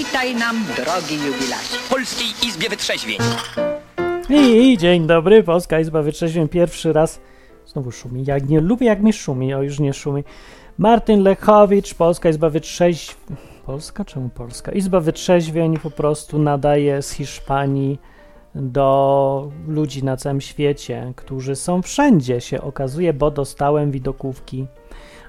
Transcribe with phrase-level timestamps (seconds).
[0.00, 1.76] Witaj nam, drogi jubilacie.
[1.78, 3.18] W Polskiej Izbie Wytrzeźwień.
[4.30, 7.20] I, I dzień dobry, Polska Izba Wytrzeźwień pierwszy raz.
[7.66, 8.24] Znowu szumi.
[8.26, 10.24] Ja nie lubię jak mi szumi, o już nie szumi.
[10.78, 13.36] Martin Lechowicz, Polska Izba Wytrzeźwień.
[13.66, 14.04] Polska?
[14.04, 14.72] Czemu Polska?
[14.72, 17.98] Izba Wytrzeźwień po prostu nadaje z Hiszpanii
[18.54, 24.66] do ludzi na całym świecie, którzy są wszędzie, się okazuje, bo dostałem widokówki.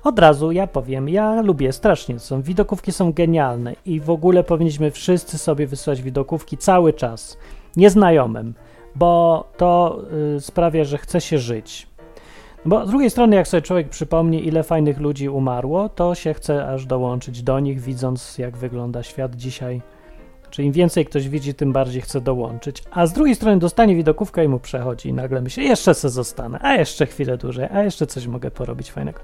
[0.03, 4.91] Od razu ja powiem, ja lubię strasznie, są widokówki są genialne i w ogóle powinniśmy
[4.91, 7.37] wszyscy sobie wysłać widokówki cały czas,
[7.75, 8.53] nieznajomym,
[8.95, 10.01] bo to
[10.37, 11.87] y, sprawia, że chce się żyć.
[12.65, 16.67] Bo z drugiej strony, jak sobie człowiek przypomni, ile fajnych ludzi umarło, to się chce
[16.67, 19.81] aż dołączyć do nich, widząc, jak wygląda świat dzisiaj.
[20.49, 22.83] Czyli im więcej ktoś widzi, tym bardziej chce dołączyć.
[22.91, 26.59] A z drugiej strony dostanie widokówkę i mu przechodzi i nagle myśli, jeszcze se zostanę,
[26.61, 29.19] a jeszcze chwilę dłużej, a jeszcze coś mogę porobić fajnego.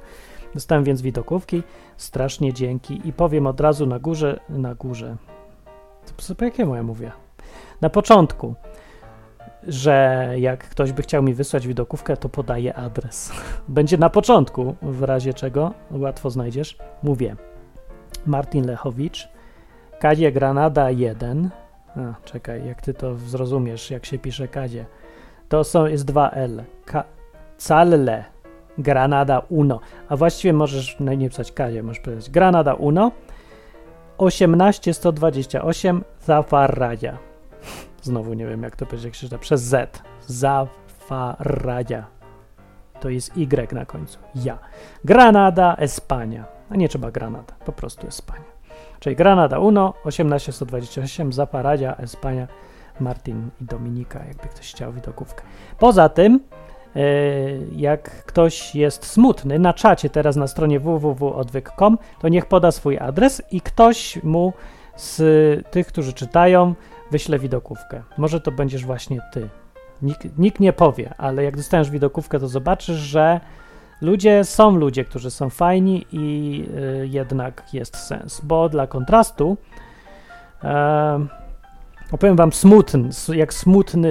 [0.54, 1.64] Dostałem więc widokówki,
[1.98, 5.16] strasznie dzięki i powiem od razu na górze, na górze,
[6.18, 7.12] co po jakiemu ja mówię?
[7.82, 8.56] Na początku,
[9.68, 13.32] że jak ktoś by chciał mi wysłać widokówkę, to podaję adres.
[13.68, 16.78] Będzie na początku, w razie czego łatwo znajdziesz.
[17.04, 17.36] Mówię
[18.26, 19.30] Martin Lechowicz,
[20.00, 21.50] Kadzie Granada 1.
[21.96, 24.86] A, czekaj, jak ty to zrozumiesz, jak się pisze Kadzie.
[25.50, 26.64] To są, jest 2L.
[26.86, 27.04] Ka
[27.58, 28.26] Calle
[28.78, 29.78] Granada 1.
[30.10, 33.12] A właściwie możesz no nie pisać Kadzie, możesz powiedzieć Granada 1
[34.18, 37.18] 18128 Zafarraja.
[38.02, 39.38] Znowu nie wiem, jak to powiedzieć, czyta.
[39.38, 40.04] Przez Z.
[40.28, 42.08] Zafarraja.
[43.00, 44.20] To jest Y na końcu.
[44.36, 44.60] Ja.
[45.06, 46.46] Granada, Espania.
[46.70, 48.58] A nie trzeba Granada, po prostu Espania.
[49.00, 52.48] Czyli Granada 1, 18128, Zaparadia, Espania,
[53.00, 55.44] Martin i Dominika, jakby ktoś chciał widokówkę.
[55.80, 56.40] Poza tym,
[57.76, 63.42] jak ktoś jest smutny, na czacie teraz na stronie www.odwyk.com, to niech poda swój adres
[63.52, 64.54] i ktoś mu
[64.96, 65.22] z
[65.72, 66.74] tych, którzy czytają,
[67.12, 68.04] wyśle widokówkę.
[68.18, 69.50] Może to będziesz właśnie ty.
[70.02, 73.40] Nikt, nikt nie powie, ale jak dostaniesz widokówkę, to zobaczysz, że
[74.02, 76.66] ludzie są ludzie, którzy są fajni i
[77.04, 78.42] y, jednak jest sens.
[78.44, 79.58] Bo dla kontrastu
[80.64, 81.28] e,
[82.12, 84.10] opowiem wam smutny, jak smutny,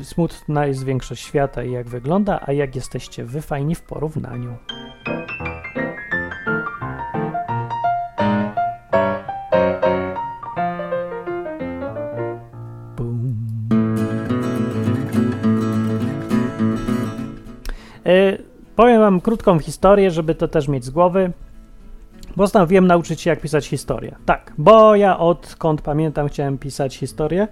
[0.00, 4.56] y, smutna jest większość świata i jak wygląda, a jak jesteście wy fajni w porównaniu.
[18.06, 18.38] E,
[18.76, 21.32] powiem wam krótką historię, żeby to też mieć z głowy.
[22.36, 24.16] Postanowiłem nauczyć się, jak pisać historię.
[24.26, 27.48] Tak, bo ja odkąd pamiętam, chciałem pisać historię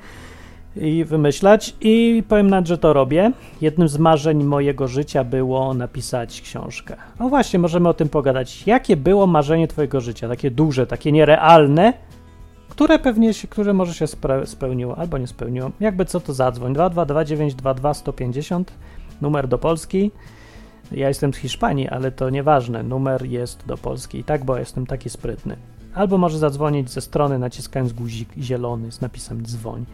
[0.76, 3.32] i wymyślać, i powiem nawet, że to robię.
[3.60, 6.96] Jednym z marzeń mojego życia było napisać książkę.
[7.20, 8.66] No właśnie, możemy o tym pogadać.
[8.66, 10.28] Jakie było marzenie Twojego życia?
[10.28, 11.92] Takie duże, takie nierealne,
[12.68, 14.06] które pewnie się, które może się
[14.44, 15.70] spełniło, albo nie spełniło.
[15.80, 16.72] Jakby co, to zadzwoń.
[16.72, 18.72] 222 150
[19.20, 20.10] numer do Polski.
[20.92, 22.82] Ja jestem z Hiszpanii, ale to nieważne.
[22.82, 25.56] Numer jest do Polski i tak, bo jestem taki sprytny.
[25.94, 29.84] Albo może zadzwonić ze strony naciskając guzik zielony z napisem dzwoń.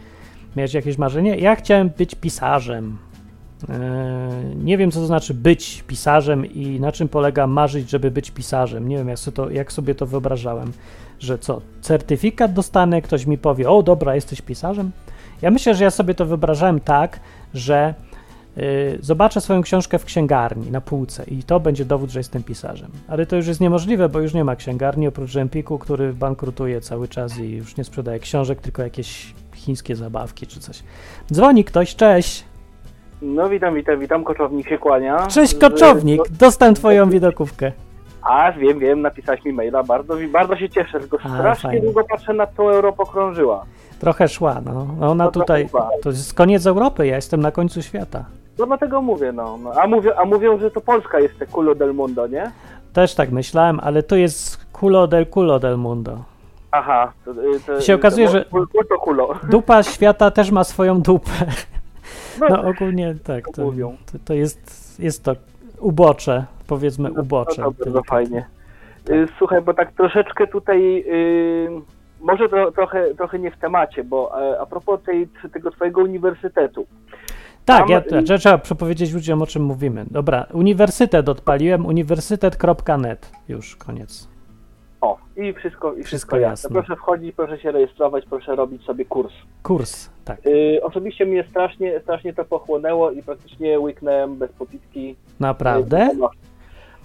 [0.57, 1.37] Miałeś jakieś marzenie?
[1.37, 2.99] Ja chciałem być pisarzem.
[3.69, 8.31] Eee, nie wiem, co to znaczy być pisarzem i na czym polega marzyć, żeby być
[8.31, 8.89] pisarzem.
[8.89, 10.73] Nie wiem, jak sobie to, jak sobie to wyobrażałem.
[11.19, 14.91] Że co, certyfikat dostanę, ktoś mi powie, o dobra, jesteś pisarzem?
[15.43, 17.21] Ja myślę, że ja sobie to wyobrażałem tak,
[17.55, 17.95] że
[19.01, 22.91] zobaczę swoją książkę w księgarni na półce i to będzie dowód, że jestem pisarzem.
[23.09, 27.09] Ale to już jest niemożliwe, bo już nie ma księgarni oprócz Empiku, który bankrutuje cały
[27.09, 30.83] czas i już nie sprzedaje książek, tylko jakieś chińskie zabawki czy coś.
[31.33, 32.45] Dzwoni ktoś, cześć.
[33.23, 35.27] No witam, witam, witam, koczownik się kłania.
[35.27, 37.73] Cześć koczownik, dostałem twoją widokówkę.
[38.23, 41.81] A, wiem, wiem, napisałeś mi maila, bardzo, bardzo się cieszę, tylko A, strasznie fajnie.
[41.85, 43.65] długo patrzę na tą Europę krążyła.
[44.01, 44.87] Trochę szła, no.
[45.11, 45.69] Ona No tutaj,
[46.03, 48.25] to jest koniec Europy, ja jestem na końcu świata.
[48.59, 49.59] No dlatego mówię, no.
[49.63, 49.73] no.
[49.73, 52.51] A, mówią, a mówią, że to Polska jest te culo del mundo, nie?
[52.93, 56.19] Też tak myślałem, ale to jest culo del culo del mundo.
[56.71, 57.13] Aha.
[57.25, 58.45] To, y, to, Się okazuje, to, że-
[58.89, 59.35] to kulo.
[59.51, 61.31] Dupa świata też ma swoją dupę.
[62.41, 63.97] No, No ogólnie tak, to, mówią.
[64.13, 65.33] to, to jest, jest to
[65.81, 67.63] ubocze, powiedzmy ubocze.
[67.63, 68.47] No, to bardzo fajnie.
[69.11, 71.69] Y, Słuchaj, bo tak troszeczkę tutaj, y,
[72.21, 76.87] może tro, trochę, trochę nie w temacie, bo e, a propos tej, tego twojego uniwersytetu.
[77.65, 80.05] Tak, ja, ja, trzeba przepowiedzieć ludziom, o czym mówimy.
[80.11, 83.31] Dobra, uniwersytet odpaliłem, uniwersytet.net.
[83.49, 84.29] Już, koniec.
[85.01, 86.51] O, i wszystko, i wszystko, Wszystko jasne.
[86.51, 86.71] jasne.
[86.71, 89.33] Proszę wchodzić, proszę się rejestrować, proszę robić sobie kurs.
[89.63, 95.17] Kurs, tak, Y, osobiście mnie strasznie, strasznie to pochłonęło i praktycznie łyknąłem bez popitki.
[95.41, 96.07] naprawdę?
[96.13, 96.19] Y,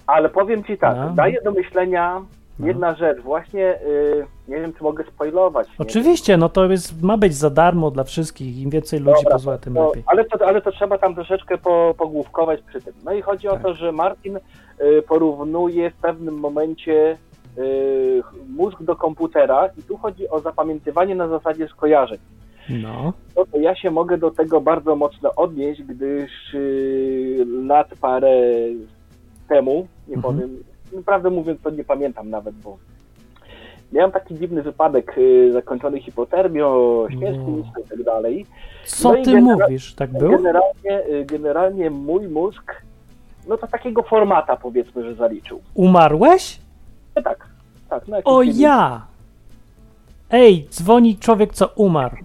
[0.06, 1.10] Ale powiem ci tak, No.
[1.10, 2.22] daje do myślenia.
[2.66, 5.68] Jedna rzecz, właśnie y, nie wiem, czy mogę spoilować.
[5.78, 8.58] Oczywiście, no to jest, ma być za darmo dla wszystkich.
[8.58, 10.02] Im więcej ludzi Dobra, pozwala, tym No, lepiej.
[10.06, 12.94] ale, to, ale to trzeba tam troszeczkę po, pogłówkować przy tym.
[13.04, 13.62] No i chodzi o Tak.
[13.62, 17.16] to, że Martin y, porównuje w pewnym momencie
[17.58, 18.22] y,
[18.56, 22.18] mózg do komputera i tu chodzi o zapamiętywanie na zasadzie skojarzeń.
[22.82, 28.30] No, No to ja się mogę do tego bardzo mocno odnieść, gdyż y, lat parę
[29.48, 30.34] temu, nie Mhm.
[30.34, 30.50] powiem,
[30.92, 32.76] naprawdę mówiąc to nie pamiętam nawet, bo
[33.92, 36.66] miałem taki dziwny wypadek y, zakończony hipotermią,
[37.10, 38.46] śmiertelnictwem i tak dalej.
[38.84, 39.94] co No ty genera- mówisz?
[39.94, 40.30] Tak było?
[40.36, 42.72] Generalnie, y, generalnie mój mózg,
[43.48, 45.60] no to takiego formata powiedzmy, że zaliczył.
[45.74, 46.60] Umarłeś?
[47.16, 47.46] No tak,
[47.90, 48.02] tak.
[48.24, 49.06] O ja!
[50.30, 52.16] Ej, dzwoni człowiek, co umarł.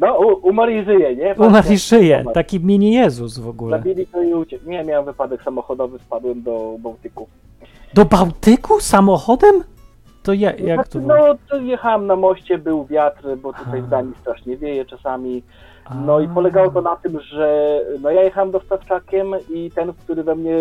[0.00, 1.34] No, umarł i żyje, nie?
[1.34, 2.18] Umarł i żyje.
[2.20, 2.34] Umarł.
[2.34, 3.78] Taki mini Jezus w ogóle.
[3.78, 4.70] Zabili to i uciekł.
[4.70, 7.28] Nie, miałem wypadek samochodowy, spadłem do Bałtyku.
[7.94, 9.64] Do Bałtyku samochodem?
[10.22, 11.28] To ja, jak to Znaczy, było?
[11.28, 15.42] No, to jechałem na moście, był wiatr, bo tutaj w Danii strasznie wieje czasami.
[16.06, 20.34] No i polegało to na tym, że no ja jechałem dostawczakiem i ten, który we
[20.34, 20.56] mnie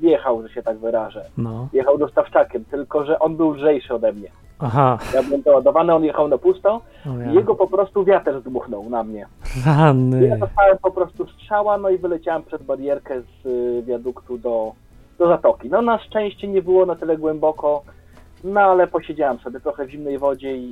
[0.00, 4.28] wjechał, że się tak wyrażę, No, jechał dostawczakiem, tylko że on był lżejszy ode mnie.
[4.58, 4.98] aha.
[5.14, 7.32] Ja byłem doładowany, on jechał na pusto ja.
[7.32, 9.26] i jego po prostu wiatr zdmuchnął na mnie.
[9.66, 10.38] Ja Rany.
[10.40, 14.72] dostałem po prostu strzała, no i wyleciałem przez barierkę z y, wiaduktu do,
[15.18, 15.68] do zatoki.
[15.70, 17.82] No na szczęście nie było na tyle głęboko,
[18.44, 20.64] no ale posiedziałem sobie trochę w zimnej wodzie i,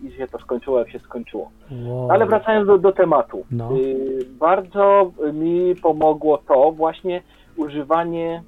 [0.00, 1.50] i, i się to skończyło, jak się skończyło.
[1.70, 2.10] Wow.
[2.10, 3.44] Ale wracając do, do tematu.
[3.50, 3.76] No.
[3.76, 7.22] Y, bardzo mi pomogło to właśnie
[7.56, 8.42] używanie,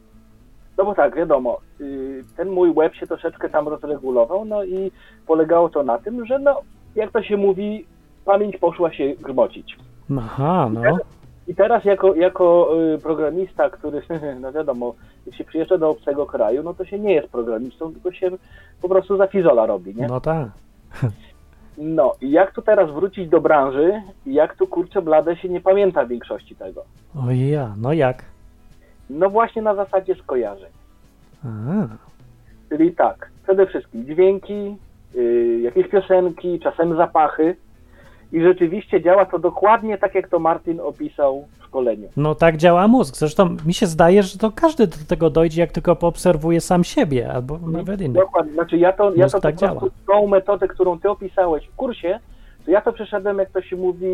[0.78, 4.90] no bo tak, wiadomo, y, ten mój web się troszeczkę tam rozregulował, no i
[5.26, 6.61] polegało to na tym, że no,
[6.94, 7.87] jak to się mówi,
[8.25, 9.76] pamięć poszła się grzmocić.
[10.19, 10.81] Aha, no.
[11.50, 14.02] I teraz jako, jako y, programista, który,
[14.41, 14.94] no wiadomo,
[15.26, 18.31] jak się przyjeżdża do obcego kraju, no to się nie jest programistą, tylko się
[18.82, 20.06] po prostu za fizola robi, nie?
[20.06, 20.49] No tak.
[21.79, 25.61] No i jak tu teraz wrócić do branży i jak tu kurczę blade się nie
[25.61, 26.85] pamięta większości tego?
[27.17, 28.25] O ja, no jak?
[29.11, 30.70] No właśnie na zasadzie skojarzeń.
[31.44, 31.49] A,
[32.69, 34.76] Czyli tak, przede wszystkim dźwięki,
[35.14, 37.56] y, jakieś piosenki, czasem zapachy
[38.32, 42.08] i rzeczywiście działa to dokładnie tak, jak to Martin opisał w szkoleniu.
[42.16, 43.16] no tak działa mózg.
[43.16, 47.32] Zresztą mi się zdaje, że to każdy do tego dojdzie, jak tylko poobserwuje sam siebie,
[47.32, 48.22] albo nawet innych.
[48.22, 52.18] Dokładnie, znaczy ja to, ja to tak prostu tą metodę, którą ty opisałeś w kursie,
[52.64, 54.08] to ja to przeszedłem, jak to się mówi,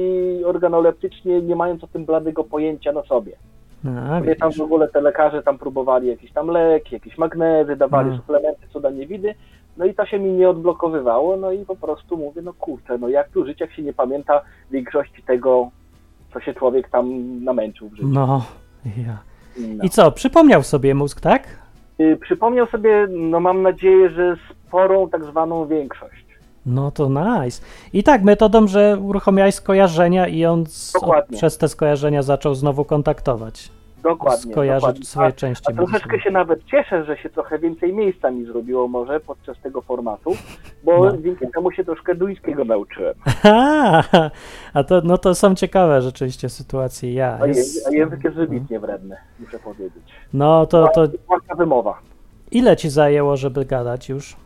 [0.45, 3.33] organoleptycznie, nie mając o tym bladego pojęcia na sobie.
[4.11, 8.09] A, Mnie tam w ogóle te lekarze tam próbowali jakieś tam leki, jakieś magnezy, dawali
[8.09, 8.19] Mm.
[8.21, 9.35] suplementy, cuda niewidy,
[9.77, 13.09] no i to się mi nie odblokowywało, no i po prostu mówię, no kurczę, no
[13.09, 15.71] jak tu żyć, jak się nie pamięta większości tego,
[16.33, 17.09] co się człowiek tam
[17.45, 18.09] namęczył w życiu.
[18.09, 18.45] No,
[19.07, 19.19] ja.
[19.59, 19.85] No.
[19.85, 21.49] I co, przypomniał sobie mózg, tak?
[22.01, 24.37] Y, Przypomniał sobie, no mam nadzieję, że
[24.67, 26.27] sporą tak zwaną większość.
[26.67, 27.63] No to nice.
[27.93, 30.93] I tak, metodą, że uruchomiłeś skojarzenia i on z,
[31.33, 33.71] przez te skojarzenia zaczął znowu kontaktować.
[34.11, 34.53] Dokładnie.
[34.53, 35.05] Skojarzyć dokładnie.
[35.05, 35.65] swoje A- części.
[35.73, 36.23] A troszeczkę mózgowe.
[36.23, 40.33] się nawet cieszę, że się trochę więcej miejsca mi zrobiło może podczas tego formatu,
[40.85, 41.17] bo No.
[41.17, 43.15] dzięki temu się troszkę duńskiego nauczyłem.
[44.75, 47.13] A to, no to są ciekawe rzeczywiście sytuacje.
[47.15, 47.39] Ja.
[47.43, 50.03] A, Jest, je, a język jest wybitnie wredny, muszę powiedzieć.
[50.33, 51.07] no to, to
[51.57, 51.99] wymowa.
[52.51, 54.37] ile ci zajęło, żeby gadać już?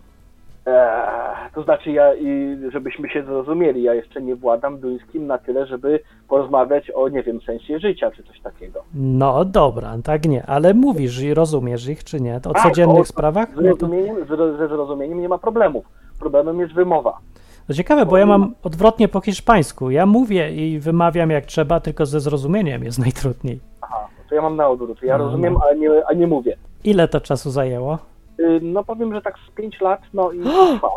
[0.66, 5.66] Eee, to znaczy ja, i żebyśmy się zrozumieli, ja jeszcze nie władam duńskim na tyle,
[5.66, 8.82] żeby porozmawiać o, nie wiem, sensie życia czy coś takiego.
[8.94, 12.40] No dobra, tak nie, ale mówisz i rozumiesz ich, czy nie?
[12.40, 13.48] To o Tak, codziennych o- sprawach?
[13.56, 15.84] No to, zrozumieniem, z, ze zrozumieniem nie ma problemów.
[16.20, 17.18] Problemem jest wymowa.
[17.66, 19.90] to ciekawe, bo ja mam odwrotnie po hiszpańsku.
[19.90, 23.60] Ja mówię i wymawiam jak trzeba, tylko ze zrozumieniem jest najtrudniej.
[23.80, 25.02] Aha, to ja mam na odwrót.
[25.02, 25.60] Ja No, rozumiem, no.
[25.70, 26.56] a nie, a nie mówię.
[26.84, 27.98] Ile to czasu zajęło?
[28.40, 30.40] Y, No powiem, że tak z 5 lat, no i.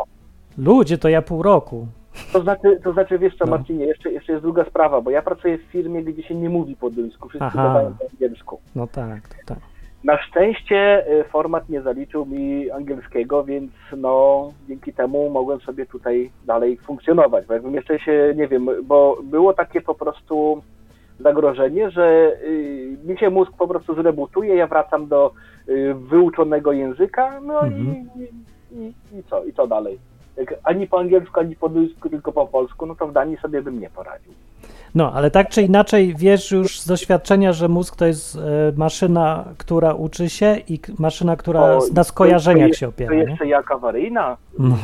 [0.58, 1.86] Ludzie, to ja pół roku.
[2.32, 3.50] To znaczy, to znaczy wiesz co No.
[3.50, 6.76] Marcinie, jeszcze, jeszcze jest druga sprawa, bo ja pracuję w firmie, gdzie się nie mówi
[6.76, 7.68] po duńsku, wszyscy Aha.
[7.68, 8.60] gadają po angielsku.
[8.74, 9.58] No tak, to tak.
[10.04, 16.30] Na szczęście y, format nie zaliczył mi angielskiego, więc no dzięki temu mogłem sobie tutaj
[16.46, 20.62] dalej funkcjonować, bo jakbym jeszcze się, nie wiem, bo było takie po prostu
[21.20, 25.32] zagrożenie, że y, mi się mózg po prostu zrebutuje, ja wracam do
[25.68, 27.96] y, wyuczonego języka, no Mhm.
[28.16, 28.22] i,
[28.74, 28.86] i,
[29.18, 29.98] i, co, i co dalej?
[30.64, 33.80] Ani po angielsku, ani po duńsku, tylko po polsku, no to w Danii sobie bym
[33.80, 34.32] nie poradził.
[34.94, 38.40] No, ale tak czy inaczej wiesz już z doświadczenia, że mózg to jest e,
[38.76, 43.22] maszyna, która uczy się i maszyna, która O, na skojarzeniach to, się to opiera, nie?
[43.22, 44.36] jeszcze jak awaryjna.
[44.58, 44.76] No.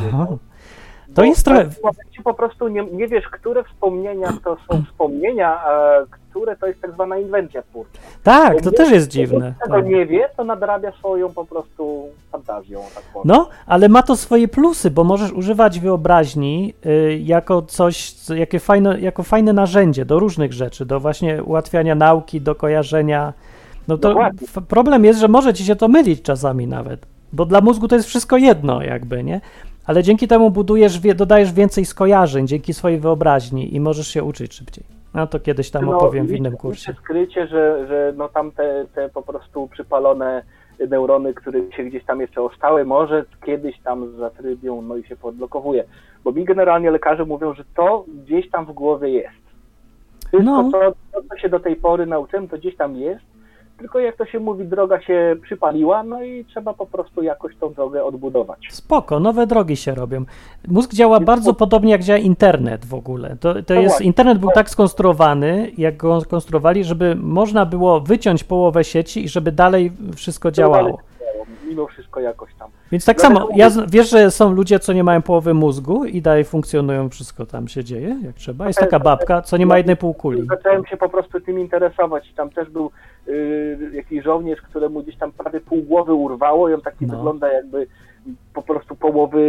[1.15, 1.65] To jest trochę...
[1.71, 5.93] W momencie po prostu nie, nie wiesz, które wspomnienia to są wspomnienia, a
[6.31, 7.99] które to jest tak zwana inwencja twórcza.
[8.23, 9.55] Tak, to Nie- też jest dziwne.
[9.57, 9.87] Kto tego Tak.
[9.87, 13.23] nie wie, to nadrabia swoją po prostu fantazją, tak powiem.
[13.29, 18.61] No, ale ma to swoje plusy, bo możesz używać wyobraźni y, jako coś, co- jakie
[18.61, 23.33] fajne, jako fajne narzędzie do różnych rzeczy, do właśnie ułatwiania nauki, do kojarzenia.
[23.89, 24.49] No to Dokładnie.
[24.69, 28.09] problem jest, że może ci się to mylić czasami nawet, bo dla mózgu to jest
[28.09, 29.41] wszystko jedno jakby, nie?
[29.91, 34.85] Ale dzięki temu budujesz, dodajesz więcej skojarzeń dzięki swojej wyobraźni i możesz się uczyć szybciej.
[35.15, 36.95] No to kiedyś tam No, opowiem w innym kursie.
[36.95, 40.43] skrycie, że, że no tam te, te po prostu przypalone
[40.91, 45.85] neurony, które się gdzieś tam jeszcze ostały, może kiedyś tam zatrybią, no i się podlokowuje.
[46.25, 49.41] Bo mi generalnie lekarze mówią, że to gdzieś tam w głowie jest.
[50.29, 50.71] Wszystko No.
[50.73, 53.25] to, to, co się do tej pory nauczyłem, to gdzieś tam jest,
[53.81, 57.73] tylko jak to się mówi, droga się przypaliła, no i trzeba po prostu jakoś tą
[57.73, 58.59] drogę odbudować.
[58.71, 60.25] Spoko, nowe drogi się robią.
[60.69, 63.37] Mózg działa bardzo podobnie jak działa internet w ogóle.
[63.41, 64.07] To, to No jest, właśnie.
[64.07, 69.53] internet był tak skonstruowany, jak go skonstruowali, żeby można było wyciąć połowę sieci i żeby
[69.53, 70.75] dalej wszystko działało.
[70.77, 71.10] Dalej działało,
[71.69, 72.71] Mimo wszystko jakoś tam.
[72.93, 76.05] Więc tak Dlatego samo, mówię- ja, wiesz, że są ludzie, co nie mają połowy mózgu
[76.05, 78.67] i dalej funkcjonują, wszystko tam się dzieje, jak trzeba.
[78.67, 80.47] Jest taka babka, co nie ma jednej półkuli.
[80.47, 82.33] Zacząłem się po prostu tym interesować.
[82.37, 82.91] Tam też był
[83.29, 87.17] y, jakiś żołnierz, któremu gdzieś tam prawie pół głowy urwało i on taki No.
[87.17, 87.87] wygląda jakby
[88.55, 89.43] po prostu połowy,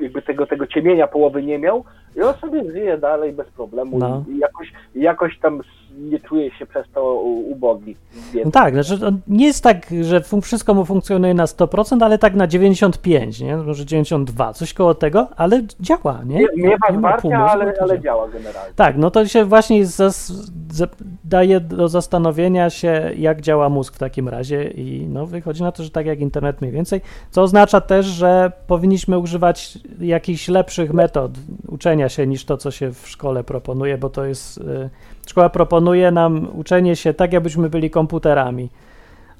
[0.00, 1.84] jakby tego, tego ciemienia połowy nie miał
[2.16, 4.24] i on sobie żyje dalej bez problemu No.
[4.28, 5.60] i jakoś, jakoś tam
[5.98, 7.96] nie czuje się przez to ubogi.
[8.44, 12.34] No tak, znaczy on nie jest tak, że wszystko mu funkcjonuje na 100%, ale tak
[12.34, 13.56] na 95, nie?
[13.56, 16.38] Może 92, coś koło tego, ale działa, nie?
[16.38, 18.28] Nie, miewa ma zwarcia, ale, ale działa.
[18.28, 18.74] generalnie.
[18.76, 20.32] Tak, no to się właśnie zas,
[20.72, 20.86] za,
[21.24, 25.84] daje do zastanowienia się, jak działa mózg w takim razie i no wychodzi na to,
[25.84, 31.30] że tak jak internet mniej więcej, co oznacza też, że powinniśmy używać jakichś lepszych metod
[31.68, 34.90] uczenia się niż to, co się w szkole proponuje, bo to jest, y,
[35.26, 38.68] szkoła proponuje nam uczenie się tak, jakbyśmy byli komputerami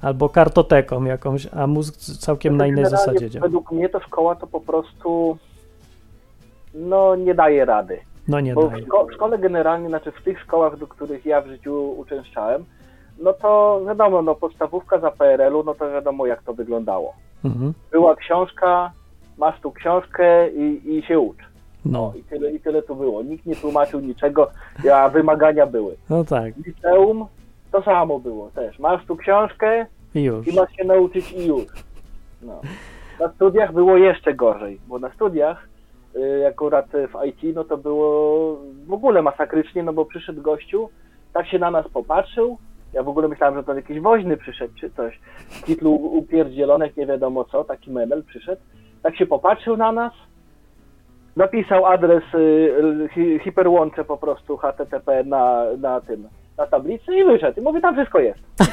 [0.01, 3.43] albo kartoteką jakąś, a mózg całkiem na innej zasadzie działa.
[3.45, 5.37] Według mnie to szkoła to po prostu
[6.73, 7.99] no nie daje rady.
[8.27, 8.83] No nie Bo w, daje.
[8.83, 12.65] szko- w szkole generalnie, znaczy w tych szkołach, do których ja w życiu uczęszczałem,
[13.19, 17.13] no to wiadomo, no podstawówka za PRL-u, no to wiadomo jak to wyglądało.
[17.45, 17.73] Mhm.
[17.91, 18.91] Była książka,
[19.37, 21.37] masz tu książkę i, i się ucz.
[21.85, 23.23] No, I tyle, I tyle tu było.
[23.23, 24.51] Nikt nie tłumaczył niczego,
[24.93, 25.95] a wymagania były.
[26.09, 27.25] no tak, Liceum
[27.71, 28.79] to samo było też.
[28.79, 30.47] Masz tu książkę i już.
[30.47, 31.65] i masz się nauczyć i już.
[32.41, 32.61] No.
[33.19, 35.67] Na studiach było jeszcze gorzej, bo na studiach
[36.15, 40.89] y, akurat w IT no to było w ogóle masakrycznie, no bo przyszedł gościu,
[41.33, 42.57] tak się na nas popatrzył,
[42.93, 47.05] ja w ogóle myślałem, że to jakiś woźny przyszedł czy coś, z kitlu upierdzielonek, nie
[47.05, 48.61] wiadomo co, taki menel przyszedł,
[49.03, 50.13] tak się popatrzył na nas,
[51.35, 56.27] napisał adres y, hi, hiperłącze po prostu HTTP na, na tym,
[56.57, 57.59] na tablicy i wyszedł.
[57.59, 58.39] I mówię, tam wszystko jest.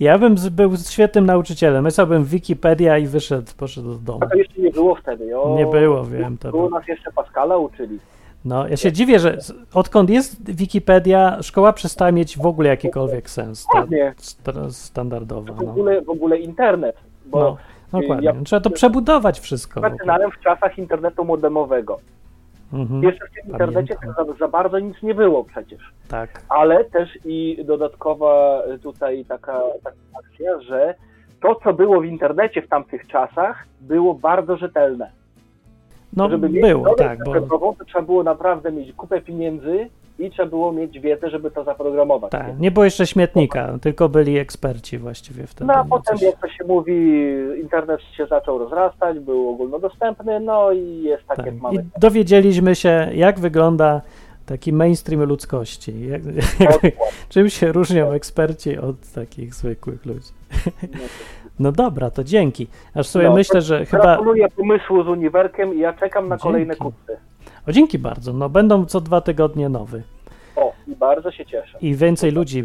[0.00, 1.84] Ja bym był świetnym nauczycielem.
[1.84, 4.18] Myślałbym Wikipedia i wyszedł, poszedł do domu.
[4.22, 5.38] A to jeszcze nie było wtedy.
[5.40, 6.68] O, Nie było, wiem, to było.
[6.70, 7.98] nas jeszcze Pascala uczyli.
[8.44, 9.38] No, ja się dziwię, że
[9.74, 13.66] odkąd jest Wikipedia, szkoła przestała mieć w ogóle jakikolwiek sens.
[14.44, 15.52] Ta, standardowa.
[15.52, 16.96] W No, ogóle, w ogóle internet.
[17.26, 17.56] Bo no
[17.92, 18.24] dokładnie.
[18.26, 19.80] ja- Trzeba to przebudować wszystko.
[19.80, 21.98] zaczynałem w czasach internetu modemowego.
[22.72, 25.92] Mhm, Jeszcze w tym internecie za, za bardzo nic nie było przecież.
[26.08, 26.42] tak.
[26.48, 30.94] Ale też i dodatkowa tutaj taka, taka akcja, że
[31.42, 35.10] to, co było w internecie w tamtych czasach, było bardzo rzetelne.
[36.16, 40.30] No żeby mieć było, drogę tak, bo to trzeba było naprawdę mieć kupę pieniędzy i
[40.30, 42.30] trzeba było mieć wiedzę, żeby to zaprogramować.
[42.30, 45.64] tak, nie było jeszcze śmietnika, tylko byli eksperci właściwie wtedy.
[45.66, 46.92] No a potem, coś- jak to się mówi,
[47.62, 51.46] internet się zaczął rozrastać, był ogólnodostępny, no i jest tak, tak.
[51.46, 51.84] jak I mamy.
[52.00, 54.00] dowiedzieliśmy się, jak wygląda
[54.46, 56.08] taki mainstream ludzkości.
[56.08, 56.22] Jak,
[56.60, 56.94] jak,
[57.28, 60.28] czym się różnią eksperci od takich zwykłych ludzi.
[61.58, 62.66] No dobra, to dzięki.
[62.94, 64.02] Aż sobie No, myślę, że chyba.
[64.02, 66.42] Gratuluję pomysłu z Uniwerkiem i ja czekam na Dzięki.
[66.42, 67.16] kolejne kursy.
[67.68, 68.32] O, dzięki bardzo.
[68.32, 70.02] No, będą co dwa tygodnie nowy.
[70.56, 71.78] O, i bardzo się cieszę.
[71.80, 72.64] I więcej ludzi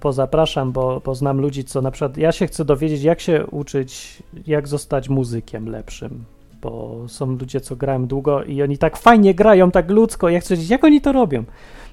[0.00, 2.16] pozapraszam, bo poznam ludzi, co na przykład.
[2.16, 6.24] Ja się chcę dowiedzieć, jak się uczyć, jak zostać muzykiem lepszym.
[6.62, 10.28] Bo są ludzie, co grają długo i oni tak fajnie grają, tak ludzko.
[10.28, 11.44] Ja chcę wiedzieć, jak oni to robią.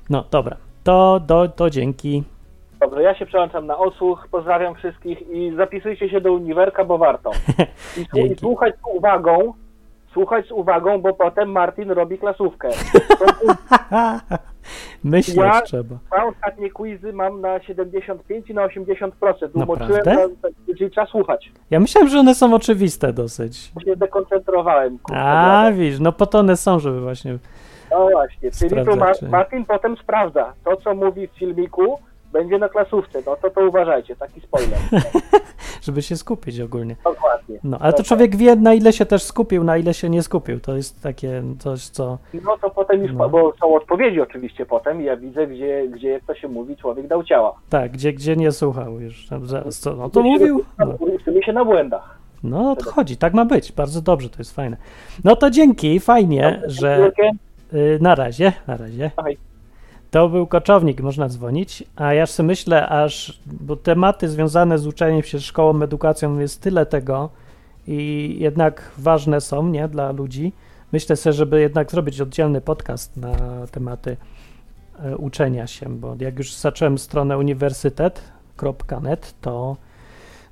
[0.09, 2.23] No dobra, to, to, to dzięki.
[2.79, 7.31] Dobrze, ja się przełączam na odsłuch, pozdrawiam wszystkich i zapisujcie się do Uniwerka, bo warto.
[7.97, 8.33] I, słu- Dzięki.
[8.33, 9.53] i słuchać z uwagą,
[10.13, 12.69] słuchać z uwagą, bo potem Martin robi klasówkę.
[13.19, 13.25] To,
[15.03, 15.95] Myśleć Ja- trzeba.
[16.07, 19.11] Dwa ostatnie quizy mam na 75 i na 80%.
[19.53, 20.03] Umoczyłem,
[20.77, 21.51] czyli trzeba słuchać.
[21.71, 23.71] Ja myślałem, że one są oczywiste dosyć.
[23.85, 24.97] Się dekoncentrowałem.
[25.03, 25.71] A, blada.
[25.71, 27.37] widzisz, no po to one są, żeby właśnie...
[27.91, 30.53] No właśnie, czyli tu Martin potem sprawdza.
[30.65, 31.99] To, co mówi w filmiku,
[32.33, 33.21] będzie na klasówce.
[33.25, 34.79] No to to uważajcie, taki spoiler.
[35.81, 36.95] żeby się skupić ogólnie.
[37.03, 37.59] Dokładnie.
[37.63, 40.59] No, ale to człowiek wie, na ile się też skupił, na ile się nie skupił.
[40.59, 42.17] To jest takie coś, co...
[42.33, 43.29] No to potem już, No.
[43.29, 47.24] bo są odpowiedzi oczywiście potem ja widzę, gdzie, gdzie jak to się mówi, człowiek dał
[47.24, 47.53] ciała.
[47.69, 49.27] Tak, gdzie, gdzie nie słuchał już.
[49.43, 50.63] Zaraz, co, no to mówił?
[50.79, 50.86] No.
[51.00, 52.17] Uczymy się na błędach.
[52.43, 53.71] no, to chodzi, tak ma być.
[53.71, 54.77] Bardzo dobrze, to jest fajne.
[55.24, 57.12] No to dzięki, fajnie, że...
[57.74, 59.12] Y, na razie, na razie.
[60.11, 65.23] To był koczownik, można dzwonić, a ja sobie myślę, aż, bo tematy związane z uczeniem
[65.23, 67.29] się szkołą, edukacją jest tyle tego
[67.87, 70.53] i jednak ważne są, nie, dla ludzi.
[70.91, 73.31] Myślę sobie, żeby jednak zrobić oddzielny podcast na
[73.71, 74.17] tematy
[75.03, 79.75] e, uczenia się, bo jak już zacząłem stronę uniwersytet.net, to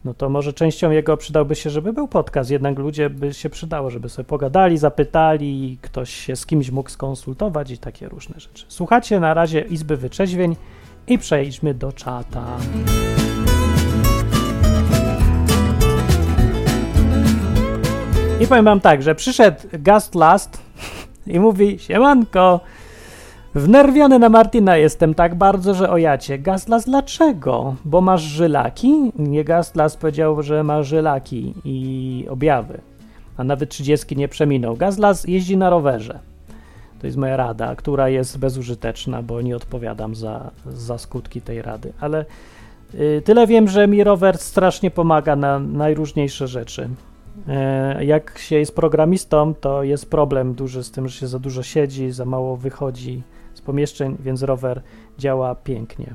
[0.06, 3.90] no to może częścią jego przydałby się, żeby był podcast, jednak ludzie by się przydało,
[3.90, 8.66] żeby sobie pogadali, zapytali, ktoś się z kimś mógł skonsultować i takie różne rzeczy.
[8.68, 10.56] Słuchacie na razie Izby Wyczeźwień
[11.08, 12.46] i przejdźmy do czata.
[18.42, 20.62] I powiem wam tak, że przyszedł Gast Last
[21.28, 22.60] i mówi, siemanko,
[23.58, 26.40] Wnerwiony na Martina jestem tak bardzo, że ojacie.
[26.40, 27.76] Gastlas, dlaczego?
[27.86, 29.12] Bo masz żylaki?
[29.20, 32.82] Nie Gastlas powiedział, że ma żylaki i objawy.
[33.38, 34.76] A nawet 30 nie przeminął.
[34.76, 36.20] Gastlas jeździ na rowerze.
[37.00, 41.94] To jest moja rada, która jest bezużyteczna, bo nie odpowiadam za, za skutki tej rady.
[42.00, 42.26] Ale
[42.96, 46.90] y, tyle wiem, że mi rower strasznie pomaga na najróżniejsze rzeczy.
[47.48, 51.64] E, Jak się jest programistą, to jest problem duży z tym, że się za dużo
[51.64, 53.24] siedzi, za mało wychodzi
[53.58, 54.82] z pomieszczeń, więc rower
[55.18, 56.14] działa pięknie.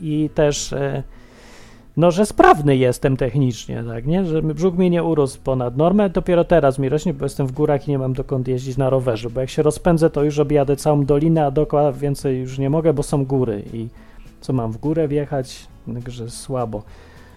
[0.00, 1.02] I też, e,
[1.96, 4.26] no, że sprawny jestem technicznie, tak, nie?
[4.26, 7.88] Że brzuch mi nie urósł ponad normę, dopiero teraz mi rośnie, bo jestem w górach
[7.88, 11.04] i nie mam dokąd jeździć na rowerze, bo jak się rozpędzę, to już objadę całą
[11.04, 13.88] dolinę, a dookoła więcej już nie mogę, bo są góry i
[14.40, 15.66] co mam w górę wjechać?
[15.94, 16.82] Także słabo.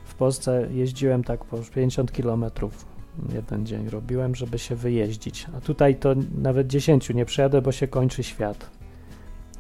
[0.06, 2.86] W Polsce jeździłem tak po 50 kilometrów
[3.34, 5.48] jeden dzień robiłem, żeby się wyjeździć.
[5.58, 8.81] A tutaj to nawet 10 nie przejadę, bo się kończy świat.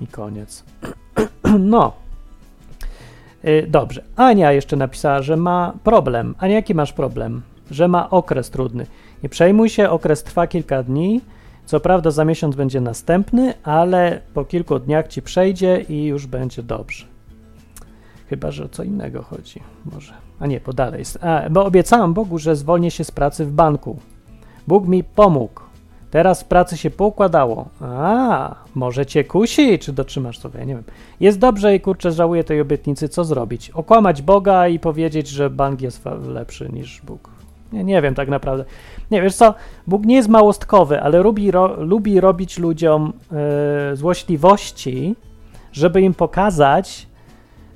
[0.01, 0.63] I koniec.
[1.59, 1.93] No.
[3.45, 4.03] Y, Dobrze.
[4.15, 6.35] Ania jeszcze napisała, że ma problem.
[6.37, 7.41] Ania, jaki masz problem?
[7.71, 8.85] Że ma okres trudny.
[9.23, 11.21] Nie przejmuj się, okres trwa kilka dni.
[11.65, 16.63] Co prawda za miesiąc będzie następny, ale po kilku dniach ci przejdzie i już będzie
[16.63, 17.05] dobrze.
[18.29, 19.59] Chyba, że o co innego chodzi.
[19.93, 20.13] Może.
[20.39, 21.03] A nie, bo dalej.
[21.21, 23.99] A, bo obiecałam Bogu, że zwolnię się z pracy w banku.
[24.67, 25.61] Bóg mi pomógł.
[26.11, 27.65] Teraz w pracy się poukładało.
[27.81, 30.83] A, może cię kusi, czy dotrzymasz sobie, nie wiem.
[31.19, 33.69] Jest dobrze i kurczę, żałuję tej obietnicy, co zrobić?
[33.69, 37.29] Okłamać Boga i powiedzieć, że bank jest lepszy niż Bóg.
[37.73, 38.65] Nie, nie wiem tak naprawdę.
[39.11, 39.53] Nie, wiesz co,
[39.87, 45.15] Bóg nie jest małostkowy, ale lubi, ro, lubi robić ludziom e, złośliwości,
[45.71, 47.07] żeby im pokazać,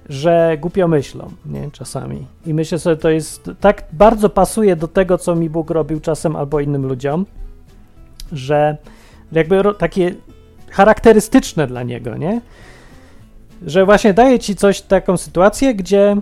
[0.09, 2.25] że głupio myślą, nie, czasami.
[2.45, 6.35] I myślę sobie, to jest, tak bardzo pasuje do tego, co mi Bóg robił czasem
[6.35, 7.25] albo innym ludziom,
[8.31, 8.77] że
[9.31, 10.15] jakby takie
[10.69, 12.41] charakterystyczne dla Niego, nie?
[13.65, 16.15] Że właśnie daje ci coś, taką sytuację, gdzie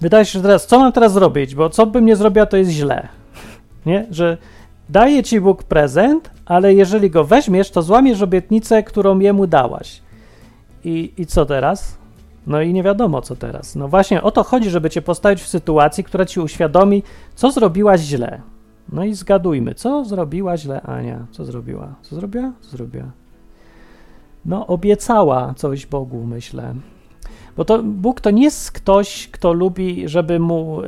[0.00, 2.70] wydaje się, że teraz, co mam teraz zrobić, bo co bym nie zrobiła, to jest
[2.70, 3.08] źle,
[3.86, 4.06] nie?
[4.10, 4.36] Że
[4.88, 10.02] daje ci Bóg prezent, ale jeżeli go weźmiesz, to złamiesz obietnicę, którą jemu dałaś.
[10.84, 11.98] I, I co teraz?
[12.46, 13.76] No i nie wiadomo, co teraz.
[13.76, 17.02] No właśnie o to chodzi, żeby cię postawić w sytuacji, która ci uświadomi,
[17.34, 18.40] co zrobiłaś źle.
[18.92, 21.26] No i zgadujmy, co zrobiła źle Ania?
[21.30, 21.94] Co zrobiła?
[22.02, 22.52] Co zrobiła?
[22.60, 23.10] Co zrobiła?
[24.44, 26.74] No, obiecała coś Bogu, myślę.
[27.56, 30.86] Bo to Bóg to nie jest ktoś, kto lubi, żeby mu y,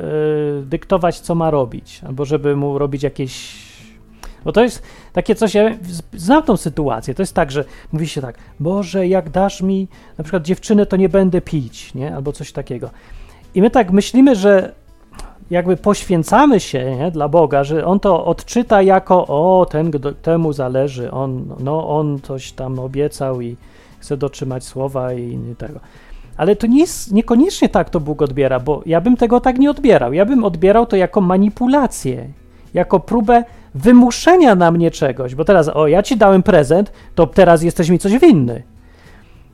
[0.65, 3.61] dyktować, co ma robić, albo żeby mu robić jakieś.
[4.45, 4.83] Bo to jest
[5.13, 5.69] takie coś, ja
[6.13, 7.13] znam tą sytuację.
[7.13, 9.87] To jest tak, że mówi się tak, Boże, jak dasz mi
[10.17, 12.15] na przykład dziewczynę, to nie będę pić, nie?
[12.15, 12.89] Albo coś takiego.
[13.55, 14.73] I my tak myślimy, że
[15.51, 21.11] jakby poświęcamy się nie, dla Boga, że On to odczyta jako o, ten, temu zależy,
[21.11, 23.57] on, no, on coś tam obiecał i
[23.99, 25.79] chce dotrzymać słowa i tego.
[26.37, 29.71] Ale to nie jest, niekoniecznie tak to Bóg odbiera, bo ja bym tego tak nie
[29.71, 30.13] odbierał.
[30.13, 32.27] Ja bym odbierał to jako manipulację,
[32.73, 33.43] jako próbę
[33.75, 37.99] wymuszenia na mnie czegoś, bo teraz, o, ja ci dałem prezent, to teraz jesteś mi
[37.99, 38.63] coś winny.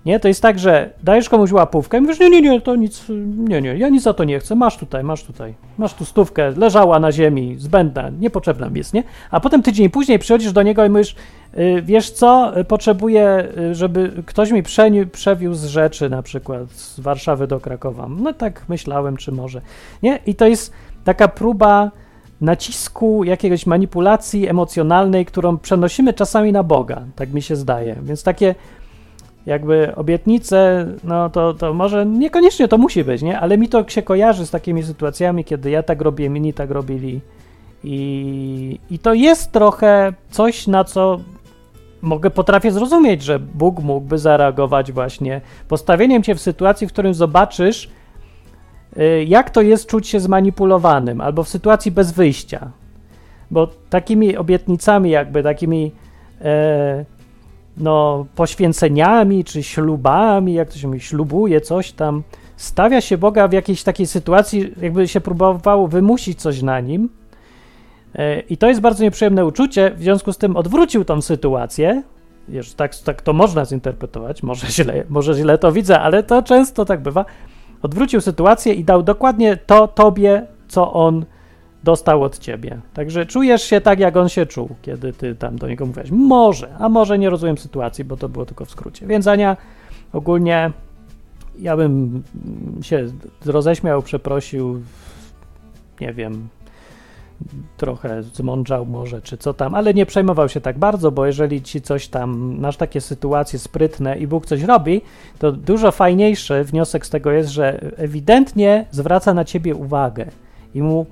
[0.07, 3.05] Nie, to jest tak, że dajesz komuś łapówkę i mówisz, nie, nie, nie, to nic,
[3.37, 6.51] nie, nie, ja nic za to nie chcę, masz tutaj, masz tutaj, masz tu stówkę,
[6.51, 9.03] leżała na ziemi, zbędna, niepotrzebna jest, nie?
[9.31, 11.15] A potem tydzień później przychodzisz do niego i mówisz,
[11.57, 16.99] y, wiesz co, y, potrzebuję, y, żeby ktoś mi przeni- przewiózł rzeczy na przykład z
[16.99, 18.07] Warszawy do Krakowa.
[18.09, 19.61] No tak myślałem, czy może.
[20.03, 20.19] Nie?
[20.25, 21.91] I to jest taka próba
[22.41, 27.95] nacisku, jakiegoś manipulacji emocjonalnej, którą przenosimy czasami na Boga, tak mi się zdaje.
[28.03, 28.55] Więc takie
[29.47, 33.39] jakby obietnice, no to, to może niekoniecznie to musi być, nie?
[33.39, 37.21] Ale mi to się kojarzy z takimi sytuacjami, kiedy ja tak robię, inni tak robili.
[37.83, 41.19] I, I to jest trochę coś, na co
[42.01, 47.89] mogę, potrafię zrozumieć, że Bóg mógłby zareagować właśnie postawieniem cię w sytuacji, w którym zobaczysz,
[48.97, 52.71] y, jak to jest czuć się zmanipulowanym, albo w sytuacji bez wyjścia.
[53.51, 55.91] Bo takimi obietnicami, jakby takimi
[56.41, 57.05] e,
[57.77, 62.23] no, poświęceniami czy ślubami, jak to się mówi, ślubuje coś tam,
[62.55, 67.09] stawia się Boga w jakiejś takiej sytuacji, jakby się próbowało wymusić coś na nim.
[68.15, 72.03] E, I to jest bardzo nieprzyjemne uczucie, w związku z tym odwrócił tą sytuację.
[72.47, 76.85] Wiesz, tak, tak to można zinterpretować, może źle, może źle to widzę, ale to często
[76.85, 77.25] tak bywa.
[77.81, 81.25] Odwrócił sytuację i dał dokładnie to tobie, co on
[81.83, 82.79] dostał od ciebie.
[82.93, 86.11] Także czujesz się tak, jak on się czuł, kiedy ty tam do niego mówiłeś.
[86.11, 89.07] Może, a może nie rozumiem sytuacji, bo to było tylko w skrócie.
[89.07, 89.57] Więc Ania,
[90.13, 90.71] ogólnie
[91.59, 92.23] ja bym
[92.81, 93.07] się
[93.45, 94.81] roześmiał, przeprosił,
[96.01, 96.47] nie wiem,
[97.77, 101.81] trochę zmądrzał może, czy co tam, ale nie przejmował się tak bardzo, bo jeżeli ci
[101.81, 105.01] coś tam, masz takie sytuacje sprytne i Bóg coś robi,
[105.39, 110.25] to dużo fajniejszy wniosek z tego jest, że ewidentnie zwraca na ciebie uwagę
[110.75, 111.05] i mu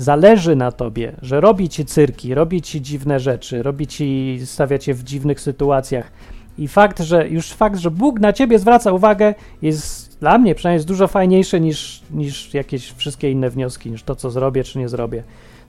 [0.00, 4.94] zależy na tobie, że robi ci cyrki, robi ci dziwne rzeczy, robi ci, stawia cię
[4.94, 6.12] w dziwnych sytuacjach.
[6.58, 10.76] I fakt, że już fakt, że Bóg na ciebie zwraca uwagę, jest dla mnie przynajmniej
[10.76, 14.88] jest dużo fajniejszy niż, niż jakieś wszystkie inne wnioski, niż to, co zrobię, czy nie
[14.88, 15.22] zrobię.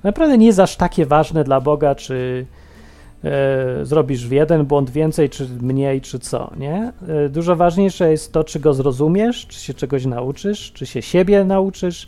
[0.03, 2.45] Naprawdę nie jest aż takie ważne dla Boga, czy
[3.23, 6.93] e, zrobisz jeden błąd więcej, czy mniej, czy co, nie?
[7.07, 11.43] E, dużo ważniejsze jest to, czy go zrozumiesz, czy się czegoś nauczysz, czy się siebie
[11.43, 12.07] nauczysz,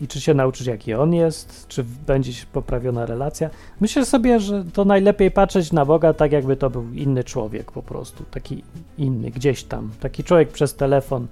[0.00, 3.50] i czy się nauczysz, jaki on jest, czy będzie poprawiona relacja.
[3.80, 7.82] Myślę sobie, że to najlepiej patrzeć na Boga tak, jakby to był inny człowiek po
[7.82, 8.62] prostu, taki
[8.98, 11.26] inny, gdzieś tam, taki człowiek przez telefon,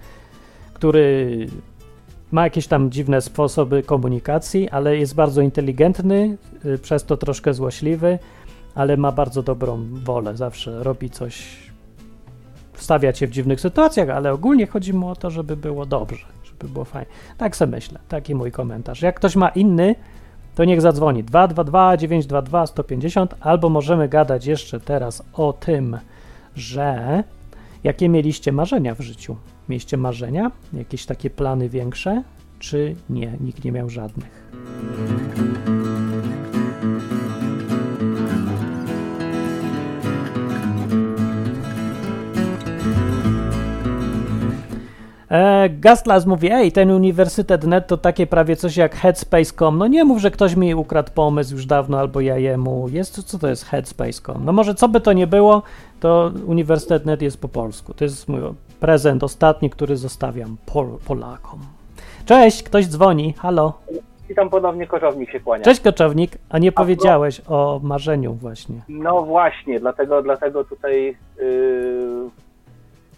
[0.75, 1.47] który
[2.33, 8.19] ma jakieś tam dziwne sposoby komunikacji, ale jest bardzo inteligentny, y, przez to troszkę złośliwy,
[8.75, 11.57] ale ma bardzo dobrą wolę, zawsze robi coś,
[12.75, 16.69] stawia cię w dziwnych sytuacjach, ale ogólnie chodzi mu o to, żeby było dobrze by
[16.69, 17.11] było fajnie.
[17.39, 19.03] Tak sobie myślę, taki mój komentarz.
[19.03, 19.95] Jak ktoś ma inny,
[20.55, 25.99] to niech zadzwoni 222 922 150 albo możemy gadać jeszcze teraz o tym,
[26.55, 27.23] że
[27.85, 29.37] jakie mieliście marzenia w życiu?
[29.69, 30.51] Mieliście marzenia?
[30.73, 32.23] Jakieś takie plany większe?
[32.59, 33.33] Czy nie?
[33.41, 34.47] Nikt nie miał żadnych.
[45.71, 49.79] Gastlas mówi, ej, ten Uniwersytet Net to takie prawie coś jak Headspace.com.
[49.79, 52.89] No nie mów, że ktoś mi ukradł pomysł już dawno albo ja jemu.
[52.89, 54.45] Jest, co to jest Headspace.com?
[54.45, 55.63] No może co by to nie było,
[56.01, 57.95] to Uniwersytet Net jest po polsku.
[57.95, 58.41] To jest mój
[58.81, 61.61] prezent ostatni, który zostawiam Pol Polakom.
[62.27, 63.73] Cześć, ktoś dzwoni, halo.
[64.31, 65.65] I tam ponownie koczownik się kłania.
[65.65, 68.81] Cześć koczownik, a nie a powiedziałeś no, o marzeniu właśnie.
[68.89, 71.17] No właśnie, dlatego, dlatego tutaj...
[71.39, 72.46] Yy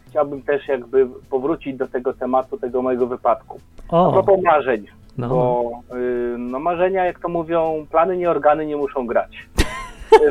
[0.09, 3.61] chciałbym też jakby powrócić do tego tematu, tego mojego wypadku.
[3.89, 4.09] O.
[4.09, 4.87] A propos marzeń,
[5.19, 5.29] no.
[5.29, 9.31] bo y, no marzenia, jak to mówią, plany nie organy nie muszą grać.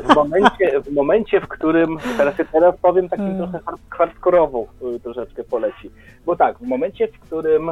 [0.03, 3.51] W momencie, w momencie, w którym, teraz, teraz powiem takim hmm.
[3.51, 3.59] trochę
[3.89, 5.91] hardkorowo y, troszeczkę poleci,
[6.25, 7.71] bo tak, w momencie, w którym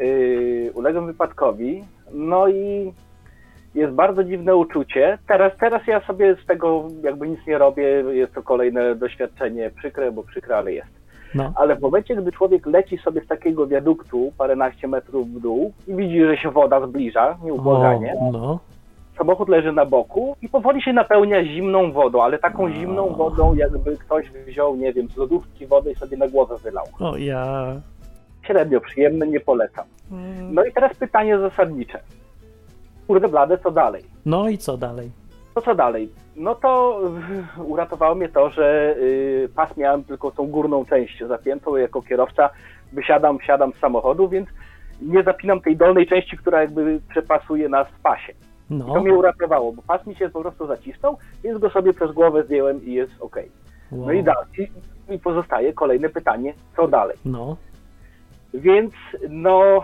[0.00, 2.92] y, uległem wypadkowi, no i
[3.74, 5.18] jest bardzo dziwne uczucie.
[5.26, 10.12] Teraz, teraz ja sobie z tego jakby nic nie robię, jest to kolejne doświadczenie przykre,
[10.12, 11.01] bo przykre, ale jest.
[11.34, 11.52] No.
[11.56, 15.94] Ale w momencie, gdy człowiek leci sobie z takiego wiaduktu paręnaście metrów w dół i
[15.94, 18.58] widzi, że się woda zbliża nieubłaganie, o, no.
[19.18, 23.96] samochód leży na boku i powoli się napełnia zimną wodą, ale taką zimną wodą, jakby
[23.96, 26.84] ktoś wziął, nie wiem, z lodówki wodę i sobie na głowę wylał.
[27.00, 27.66] O ja...
[28.42, 29.84] Średnio przyjemny, nie polecam.
[30.12, 30.54] Mm.
[30.54, 32.00] No i teraz pytanie zasadnicze.
[33.06, 34.04] Kurde blade, co dalej?
[34.26, 35.10] No i co dalej?
[35.54, 36.12] To co dalej?
[36.36, 37.00] No to
[37.72, 41.76] uratowało mnie to, że y, pas miałem tylko tą górną część zapiętą.
[41.76, 42.50] Jako kierowca
[42.92, 44.48] wysiadam, wsiadam z samochodu, więc
[45.02, 48.32] nie zapinam tej dolnej części, która jakby przepasuje nas w pasie.
[48.70, 48.84] No.
[48.84, 52.12] I to mnie uratowało, bo pas mi się po prostu zacisnął, więc go sobie przez
[52.12, 53.36] głowę zdjąłem i jest ok.
[53.92, 54.06] Wow.
[54.06, 54.70] No i dalej.
[55.10, 57.16] I pozostaje kolejne pytanie, co dalej?
[57.24, 57.56] No.
[58.54, 58.92] Więc
[59.28, 59.82] no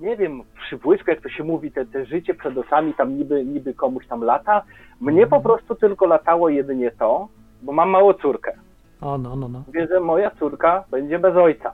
[0.00, 3.74] nie wiem, przybłysku, jak to się mówi, te, te życie przed osami tam niby, niby
[3.74, 4.62] komuś tam lata.
[5.00, 7.28] Mnie po prostu tylko latało jedynie to,
[7.62, 8.52] bo mam małą córkę.
[9.00, 9.62] O, no, no, no.
[9.66, 11.72] Mówię, że moja córka będzie bez ojca.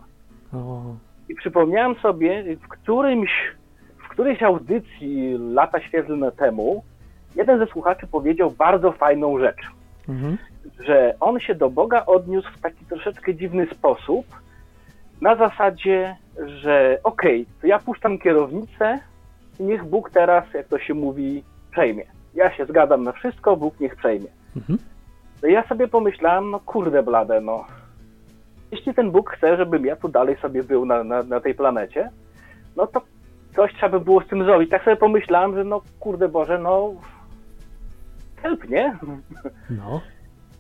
[0.55, 0.83] O,
[1.29, 3.31] I przypomniałem sobie, w którymś,
[4.07, 6.83] w którejś audycji lata świetlne temu,
[7.37, 9.63] jeden ze słuchaczy powiedział bardzo fajną rzecz,
[10.09, 10.39] mhm.
[10.81, 14.27] że on się do Boga odniósł w taki troszeczkę dziwny sposób,
[15.21, 18.99] na zasadzie, że okej, to ja puszczam kierownicę
[19.61, 22.05] i niech Bóg teraz, jak to się mówi, przejmie.
[22.35, 24.29] Ja się zgadzam na wszystko, Bóg niech przejmie.
[24.57, 24.79] Mhm.
[25.43, 27.65] No ja sobie pomyślałem, no kurde blade, no.
[28.73, 32.11] Jeśli ten Bóg chce, żebym ja tu dalej sobie był na, na, na tej planecie,
[32.77, 33.03] no to
[33.57, 34.71] coś trzeba by było z tym zrobić.
[34.71, 36.95] Tak sobie pomyślałem, że no kurde Boże, no
[38.43, 38.99] help, nie?
[39.71, 40.01] No.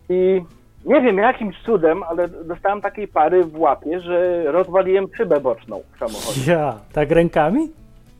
[0.09, 0.43] I
[0.87, 5.99] nie wiem jakimś cudem, ale dostałem takiej pary w łapie, że rozwaliłem szybę boczną w
[5.99, 6.53] samochodzie.
[6.53, 7.69] Ja, tak rękami?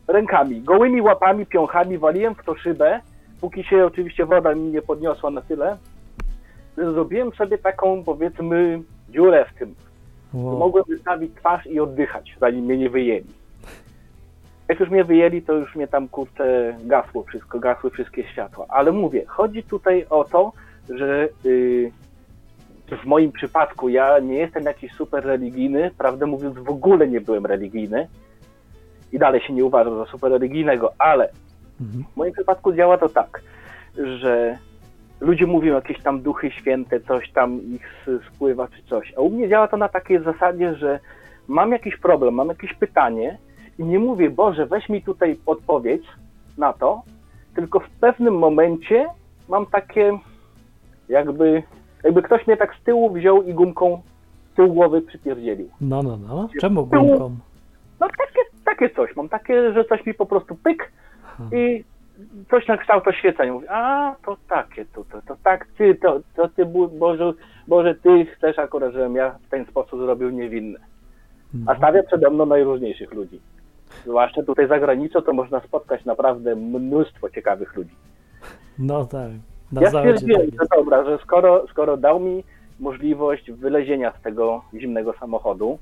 [0.07, 2.99] Rękami, gołymi łapami, piąchami waliłem w to szybę,
[3.41, 5.77] póki się oczywiście woda mi nie podniosła na tyle,
[6.77, 9.75] zrobiłem sobie taką, powiedzmy, dziurę w tym.
[10.33, 10.57] Wow.
[10.57, 13.25] Mogłem wystawić twarz i oddychać, zanim mnie nie wyjęli.
[14.67, 18.65] Jak już mnie wyjęli, to już mnie tam, kurczę, gasło wszystko, gasły wszystkie światła.
[18.69, 20.51] Ale mówię, chodzi tutaj o to,
[20.89, 21.91] że yy,
[22.95, 27.45] w moim przypadku ja nie jestem jakiś super religijny, prawdę mówiąc w ogóle nie byłem
[27.45, 28.07] religijny
[29.11, 31.29] i dalej się nie uważam za super religijnego, ale
[31.81, 32.03] Mhm.
[32.13, 33.41] w moim przypadku działa to tak,
[34.19, 34.57] że
[35.19, 39.13] ludzie mówią jakieś tam duchy święte, coś tam ich spływa czy coś.
[39.17, 40.99] A u mnie działa to na takiej zasadzie, że
[41.47, 43.37] mam jakiś problem, mam jakieś pytanie
[43.79, 46.03] i nie mówię, Boże, weź mi tutaj odpowiedź
[46.57, 47.01] na to,
[47.55, 49.05] tylko w pewnym momencie
[49.49, 50.19] mam takie
[51.09, 51.63] jakby,
[52.03, 54.01] jakby ktoś mnie tak z tyłu wziął i gumką
[54.53, 55.69] z tyłu głowy przypierdzielił.
[55.81, 56.49] No, no, no.
[56.61, 57.35] Czemu gumką?
[57.99, 60.91] No takie, takie coś, mam takie, że coś mi po prostu pyk
[61.51, 61.83] i
[62.49, 63.53] coś na kształt oświecenia.
[63.53, 66.65] Mówię, a to takie, to, to, to tak, ty, to, to ty,
[66.99, 67.33] Boże,
[67.67, 70.79] Boże, ty chcesz akurat, żebym ja w ten sposób zrobił niewinny.
[71.65, 71.75] A No.
[71.77, 73.39] stawia przede mną najróżniejszych ludzi.
[74.05, 77.95] Zwłaszcza tutaj za granicą, to można spotkać naprawdę mnóstwo ciekawych ludzi.
[78.79, 79.31] no tak.
[79.71, 82.43] Na Ja stwierdziłem, że dobra, że skoro, skoro dał mi
[82.79, 85.79] możliwość wylezienia z tego zimnego samochodu,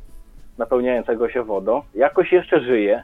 [0.58, 3.04] napełniającego się wodą, jakoś jeszcze żyję,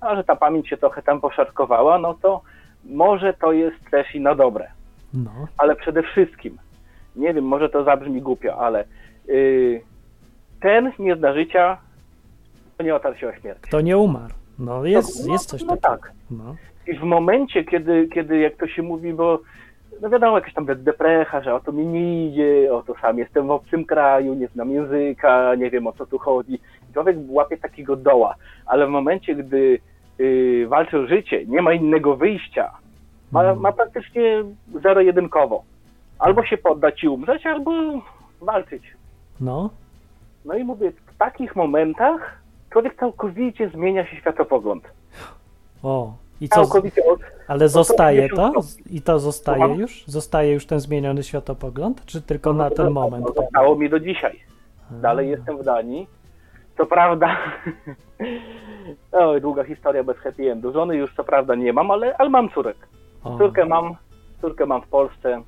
[0.00, 2.40] a że ta pamięć się trochę tam poszarkowała, no to
[2.84, 4.70] może to jest też i na dobre.
[5.14, 5.30] No.
[5.58, 6.58] Ale przede wszystkim,
[7.16, 8.84] nie wiem, może to zabrzmi głupio, ale
[9.28, 9.80] yy,
[10.60, 11.78] ten nie zna życia,
[12.76, 13.60] to nie otarł się o śmierć.
[13.70, 14.34] To nie umarł.
[14.58, 15.88] No jest, no, jest coś no takiego.
[15.88, 16.12] tak.
[16.30, 16.56] No.
[16.86, 19.38] I w momencie, kiedy, kiedy jak to się mówi, bo
[20.00, 23.46] no wiadomo, jakaś tam deprecha, że o to mi nie idzie, o to sam jestem
[23.46, 26.54] w obcym kraju, nie znam języka, nie wiem o co tu chodzi.
[26.90, 28.34] I człowiek łapie takiego doła,
[28.66, 29.78] ale w momencie, gdy
[30.18, 32.70] yy, walczy o życie, nie ma innego wyjścia,
[33.32, 33.60] ma, Mhm.
[33.60, 34.44] ma praktycznie
[34.82, 35.62] zero-jedynkowo.
[36.18, 37.70] Albo się poddać i umrzeć, albo
[38.40, 38.82] walczyć.
[39.40, 39.70] No.
[40.44, 42.40] No i mówię, w takich momentach
[42.72, 44.84] człowiek całkowicie zmienia się światopogląd.
[45.82, 46.12] O.
[46.40, 46.62] I co?
[47.48, 48.34] Ale zostaje to?
[48.34, 48.96] 180 stopni.
[48.96, 50.04] I to zostaje już?
[50.06, 52.04] Zostaje już ten zmieniony światopogląd?
[52.04, 53.26] Czy tylko na ten moment?
[53.26, 54.40] To zostało mi do dzisiaj.
[54.90, 56.06] Dalej jestem w Danii.
[56.76, 57.36] Co prawda,
[59.12, 60.72] o, długa historia bez happy endu.
[60.72, 62.76] Żony już co prawda nie mam, ale, ale mam córek.
[63.38, 63.94] Córkę mam,
[64.40, 65.42] córkę mam w Polsce.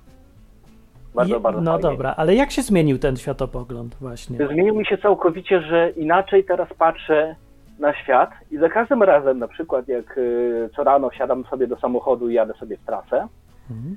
[1.14, 1.82] Bardzo, bardzo No fajnie.
[1.90, 4.46] dobra, ale jak się zmienił ten światopogląd właśnie?
[4.46, 7.36] Zmienił mi się całkowicie, że inaczej teraz patrzę
[7.82, 11.76] na świat i za każdym razem, na przykład jak y, co rano wsiadam sobie do
[11.76, 13.28] samochodu i jadę sobie w trasę,
[13.70, 13.96] Mhm.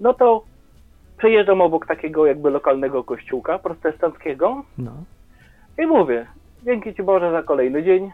[0.00, 0.44] no to
[1.18, 4.92] przejeżdżam obok takiego jakby lokalnego kościółka protestanckiego No.
[5.78, 6.26] I mówię,
[6.64, 8.12] dzięki Ci Boże za kolejny dzień,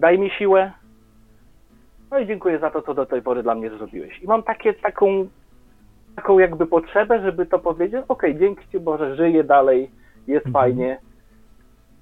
[0.00, 0.72] daj mi siłę,
[2.10, 4.22] no i dziękuję za to, co do tej pory dla mnie zrobiłeś.
[4.22, 5.26] I mam takie, taką,
[6.16, 9.90] taką jakby potrzebę, żeby to powiedzieć, okej, dzięki Ci Boże, żyję dalej,
[10.26, 10.52] jest Mhm.
[10.52, 10.98] fajnie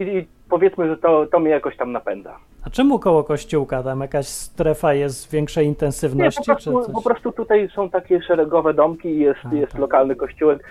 [0.01, 2.37] I, i powiedzmy, że to, to mnie jakoś tam napędza.
[2.65, 3.83] A czemu koło kościółka?
[3.83, 6.39] Tam jakaś strefa jest większej Nie, intensywności?
[6.47, 6.95] po czy prostu, coś?
[6.95, 9.81] po prostu tutaj są takie szeregowe domki i jest, A, jest tak.
[9.81, 10.65] lokalny kościółek.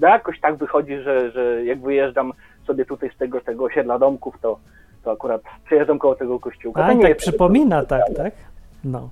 [0.00, 2.32] No jakoś tak wychodzi, że, że jak wyjeżdżam
[2.66, 4.58] sobie tutaj z tego, tego osiedla domków, to,
[5.04, 6.84] to akurat przejeżdżam koło tego kościółka.
[6.84, 8.34] A, nie tak przypomina, tak, tak?
[8.84, 9.08] No.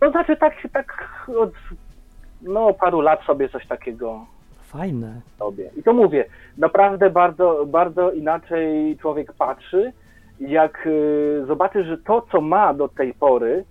[0.00, 1.08] To znaczy tak się tak
[1.38, 1.50] od
[2.42, 4.26] no, paru lat sobie coś takiego
[4.68, 5.20] Fajne.
[5.40, 5.70] robię.
[5.76, 6.24] I to mówię,
[6.58, 9.92] naprawdę bardzo, bardzo inaczej człowiek patrzy,
[10.40, 13.64] jak y, zobaczy, że to, co ma do tej pory,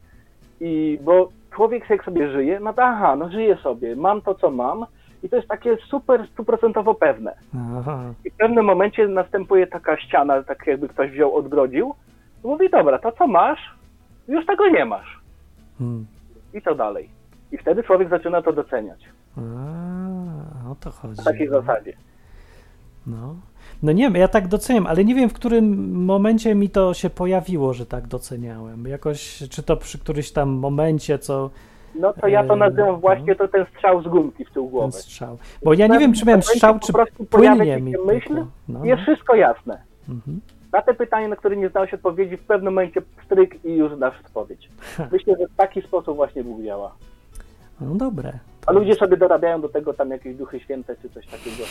[0.62, 4.52] i bo człowiek jak sobie żyje, no to aha, no żyje sobie, mam to, co
[4.52, 4.86] mam,
[5.24, 7.36] i to jest takie super stuprocentowo pewne.
[7.80, 8.14] Aha.
[8.26, 11.96] I w pewnym momencie następuje taka ściana, tak jakby ktoś wziął, odgrodził,
[12.44, 13.76] i mówi, dobra, to co masz,
[14.28, 15.20] już tego nie masz.
[15.78, 16.06] Hmm.
[16.54, 17.10] I co dalej?
[17.52, 19.00] I wtedy człowiek zaczyna to doceniać.
[19.38, 21.22] A, o to chodzi.
[21.22, 21.94] W takiej zasadzie.
[23.08, 23.36] No.
[23.84, 27.10] No nie wiem, ja tak doceniam, ale nie wiem, w którym momencie mi to się
[27.10, 28.88] pojawiło, że tak doceniałem.
[28.88, 31.50] Jakoś, czy to przy którymś tam momencie, co
[32.00, 34.72] No to ja to Eee, nazywam właśnie to ten strzał z gumki w tył ten
[34.72, 34.92] głowy.
[34.92, 35.38] strzał.
[35.64, 37.92] Bo ja nie wiem, czy miałem strzał, czy po prostu ci mi.
[37.92, 38.48] się myśl, pykło.
[38.68, 39.04] No, Jest no.
[39.14, 39.82] wszystko jasne.
[40.10, 40.42] Mhm.
[40.74, 44.20] Na te pytanie, na które nie znałeś odpowiedzi, w pewnym momencie stryk i już znasz
[44.26, 44.70] odpowiedź.
[45.12, 46.92] Myślę, że w taki sposób właśnie Bóg działa.
[47.82, 48.40] No dobre.
[48.68, 51.64] A ludzie sobie dorabiają do tego tam jakieś duchy święte czy coś takiego.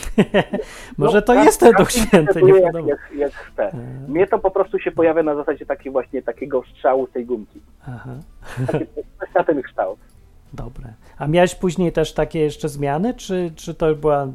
[0.98, 2.88] Może No, to każdy- jest ten Duch Święty, nie interpretuje jak, wiadomo.
[2.88, 3.70] jak, jak chce.
[4.08, 7.60] Mnie to po prostu się pojawia na zasadzie takiej właśnie takiego strzału z tej gumki.
[7.88, 8.10] Aha,
[8.66, 8.86] Takie,
[9.20, 9.98] coś na ten kształt.
[10.52, 10.84] dobre.
[11.18, 14.28] A miałeś później też takie jeszcze zmiany, czy, czy to była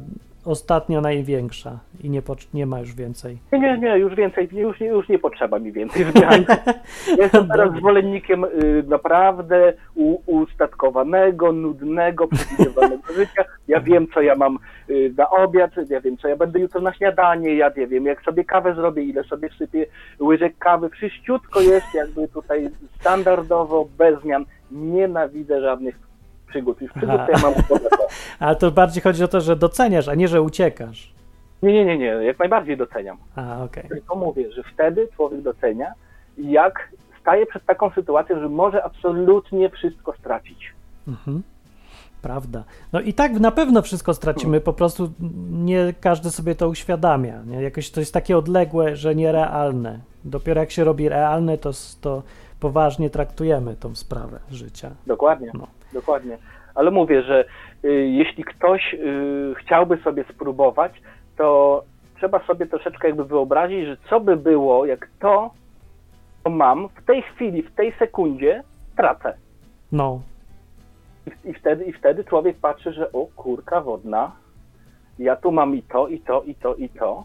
[0.44, 3.38] ostatnio największa i nie, pocz- nie ma już więcej?
[3.52, 6.44] Nie, nie, nie, już więcej, już, nie- już nie potrzeba mi więcej zmian.
[7.18, 13.44] Jestem teraz zwolennikiem y, naprawdę u, ustatkowanego, nudnego, przewidywanego życia.
[13.68, 14.58] Ja wiem, co ja mam
[14.90, 18.22] y, na obiad, ja wiem, co ja będę jutro na śniadanie, ja nie wiem, jak
[18.22, 19.86] sobie kawę zrobię, ile sobie sypię
[20.20, 20.90] łyżek kawy.
[20.90, 22.68] Wszyściutko jest jakby tutaj
[23.00, 24.44] standardowo, bez zmian.
[24.70, 25.98] Nienawidzę żadnych
[26.52, 26.80] przygód.
[26.80, 27.54] Już przygód to ja mam.
[28.40, 31.12] Ale to bardziej chodzi o to, że doceniasz, a nie, że uciekasz.
[31.62, 33.16] Nie, nie, nie, nie, jak najbardziej doceniam.
[33.36, 33.88] A, okej.
[33.88, 35.92] Tylko mówię, że wtedy człowiek docenia,
[36.38, 36.88] jak
[37.20, 40.72] staje przed taką sytuacją, że może absolutnie wszystko stracić.
[41.08, 41.42] Mhm.
[42.22, 42.64] Prawda.
[42.92, 45.12] No i tak na pewno wszystko stracimy, po prostu
[45.50, 47.42] nie każdy sobie to uświadamia.
[47.46, 47.62] Nie?
[47.62, 49.98] Jakoś to jest takie odległe, że nierealne.
[50.24, 52.22] Dopiero jak się robi realne, to, to
[52.60, 54.90] poważnie traktujemy tą sprawę życia.
[55.06, 55.66] Dokładnie, No.
[55.92, 56.38] Dokładnie.
[56.74, 57.44] Ale mówię, że
[57.84, 60.92] y, jeśli ktoś y, chciałby sobie spróbować,
[61.36, 61.82] to
[62.16, 65.50] trzeba sobie troszeczkę jakby wyobrazić, że co by było, jak to,
[66.44, 68.62] co mam w tej chwili, w tej sekundzie
[68.96, 69.34] tracę.
[69.92, 70.20] No,
[71.26, 74.32] I, I, wtedy, I wtedy człowiek patrzy, że o kurka wodna,
[75.18, 77.24] ja tu mam i to, i to, i to, i to.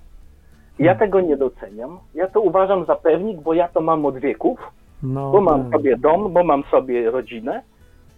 [0.80, 1.00] Ja Hmm.
[1.00, 2.00] tego nie doceniam.
[2.14, 4.60] Ja to uważam za pewnik, bo ja to mam od wieków,
[5.04, 5.32] no.
[5.32, 5.72] bo mam tak.
[5.72, 7.64] sobie dom, bo mam sobie rodzinę.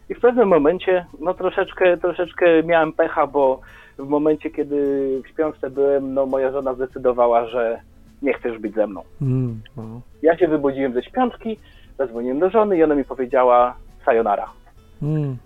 [0.10, 3.60] I w pewnym momencie, no troszeczkę, troszeczkę miałem pecha, bo
[3.98, 4.78] w momencie, kiedy
[5.26, 7.80] w śpiączce byłem, no moja żona zdecydowała, że
[8.22, 9.02] nie chcesz być ze mną.
[9.22, 9.84] Mm, no.
[10.22, 11.60] Ja się wybudziłem ze śpiączki,
[11.98, 14.46] zadzwoniłem do żony i ona mi powiedziała sayonara.
[15.02, 15.38] Mm,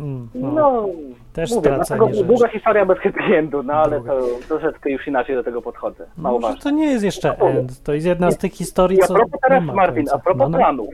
[0.00, 0.50] mm, no.
[0.52, 0.88] No,
[1.32, 4.12] Też mówię, dlatego długa historia bez happy endu, no ale Długa.
[4.12, 6.06] to troszeczkę już inaczej do tego podchodzę.
[6.16, 6.62] Mało Może ważne.
[6.70, 9.14] to nie jest jeszcze No, end, to jest jedna z tych historii, I a co
[9.14, 10.58] propos teraz, Marvin, a propos No, no.
[10.58, 10.88] planów.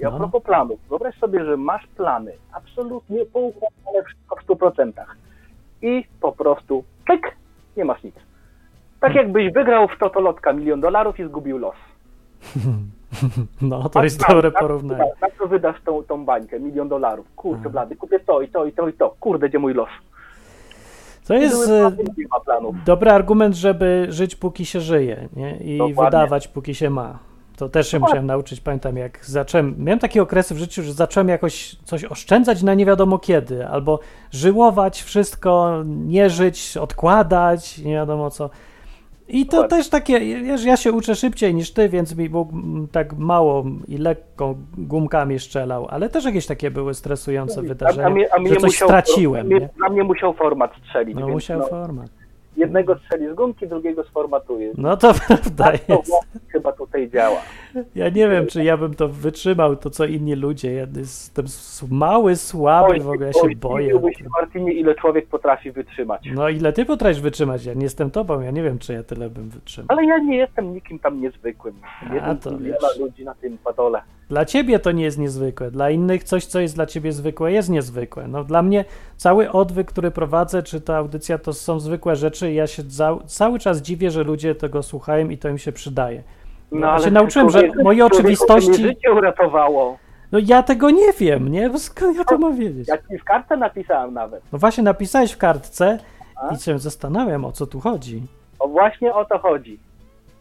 [0.00, 0.18] I a No.
[0.18, 0.80] propos planów.
[0.88, 4.92] Wyobraź sobie, że masz plany, absolutnie poukładane wszystko w 100%.
[5.82, 7.36] I po prostu, tyk,
[7.76, 8.14] nie masz nic.
[9.00, 9.26] Tak Hmm.
[9.26, 11.74] jakbyś wygrał w totolotka milion dolarów i zgubił los.
[13.62, 15.04] No, to Na- jest na- dobre na- porównanie.
[15.22, 17.26] Na co wydasz tą, tą bańkę, milion dolarów?
[17.36, 19.14] Kurczę blady, kupię to i to i to i to.
[19.20, 19.88] Kurde, gdzie mój los?
[21.26, 21.92] To jest e,
[22.86, 25.56] dobry argument, żeby żyć póki się żyje nie?
[25.56, 26.04] i Dokładnie.
[26.04, 27.18] wydawać póki się ma.
[27.60, 31.28] To też się musiałem nauczyć, pamiętam jak zacząłem, miałem takie okresy w życiu, że zacząłem
[31.28, 38.30] jakoś coś oszczędzać na nie wiadomo kiedy, albo żyłować wszystko, nie żyć, odkładać, nie wiadomo
[38.30, 38.50] co.
[39.28, 42.48] I to też takie, wiesz, ja się uczę szybciej niż ty, więc mi Bóg
[42.92, 48.54] tak mało i lekko gumkami strzelał, ale też jakieś takie były stresujące wydarzenia, mnie- że
[48.54, 49.68] coś musiał, straciłem, mnie, nie?
[49.78, 51.16] Na mnie musiał format strzelić.
[51.20, 52.19] No musiał no, format.
[52.60, 54.72] Jednego strzeli z gumki, drugiego sformatuje.
[54.76, 56.12] No to prawda Tak to jest.
[56.48, 57.40] chyba tutaj działa.
[57.94, 60.72] Ja nie wiem, czy ja bym to wytrzymał, to co inni ludzie.
[60.72, 61.46] Ja jestem
[61.90, 63.90] mały, słaby, w ogóle ja się oj, boję.
[64.18, 66.28] się, Martinie, ile człowiek potrafi wytrzymać.
[66.34, 67.64] No ile ty potrafisz wytrzymać?
[67.64, 69.86] Ja nie jestem tobą, ja nie wiem, czy ja tyle bym wytrzymał.
[69.88, 71.74] Ale ja nie jestem nikim tam niezwykłym.
[72.14, 72.98] Jeden to wiesz.
[72.98, 74.02] ludzi na tym padole.
[74.28, 77.68] Dla ciebie to nie jest niezwykłe, dla innych coś, co jest dla ciebie zwykłe, jest
[77.68, 78.28] niezwykłe.
[78.28, 78.84] No dla mnie
[79.16, 82.82] cały odwyk, który prowadzę, czy ta audycja, to są zwykłe rzeczy ja się
[83.26, 86.22] cały czas dziwię, że ludzie tego słuchają i to im się przydaje.
[86.72, 89.98] No, ja się nauczyłem, że moje oczywistości- mi życie uratowało.
[90.32, 91.70] No ja tego nie wiem, nie?
[91.70, 92.88] Bo skąd ja to mam wiedzieć?
[92.88, 94.42] Ja ci w kartce napisałem nawet.
[94.52, 95.98] No właśnie napisałeś w kartce
[96.36, 96.54] A?
[96.54, 98.22] i się zastanawiam, o co tu chodzi.
[98.58, 99.78] O właśnie o to chodzi.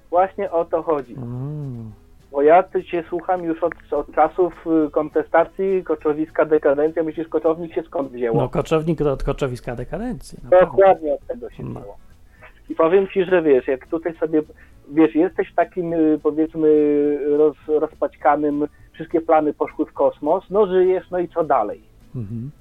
[0.10, 1.13] Właśnie o to chodzi.
[1.13, 1.92] Mm.
[2.32, 4.54] Bo ja ty cię słucham już od, od czasów
[4.88, 7.04] y, kontestacji koczowiska dekadencja.
[7.04, 8.42] Myślisz, koczownik się skąd wzięło?
[8.42, 10.38] No koczownik to od koczowiska dekadencji.
[10.50, 10.60] pewno.
[10.68, 11.80] Dokładnie od tego się No.
[11.80, 11.98] wzięło.
[12.70, 14.42] I powiem ci, że wiesz, jak tutaj sobie,
[14.89, 16.69] wiesz, jesteś takim y, powiedzmy
[17.38, 21.81] roz, rozpaćkanym, wszystkie plany poszły w kosmos, no żyjesz, no i co dalej?
[22.15, 22.52] Mhm.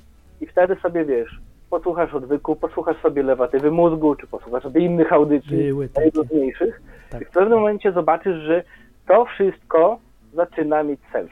[0.41, 5.73] I wtedy sobie wiesz, posłuchasz odwyku, posłuchasz sobie lewatywy mózgu, czy posłuchasz sobie innych audycji,
[5.97, 6.83] najróżniejszych.
[7.11, 7.23] Tak.
[7.23, 8.63] I w pewnym momencie zobaczysz, że
[9.07, 9.99] to wszystko
[10.35, 11.31] zaczyna mieć sens.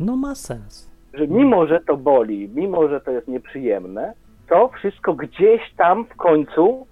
[0.00, 0.90] No ma sens.
[1.14, 4.14] Że mimo, że to boli, mimo, że to jest nieprzyjemne,
[4.48, 6.86] to wszystko gdzieś tam w końcu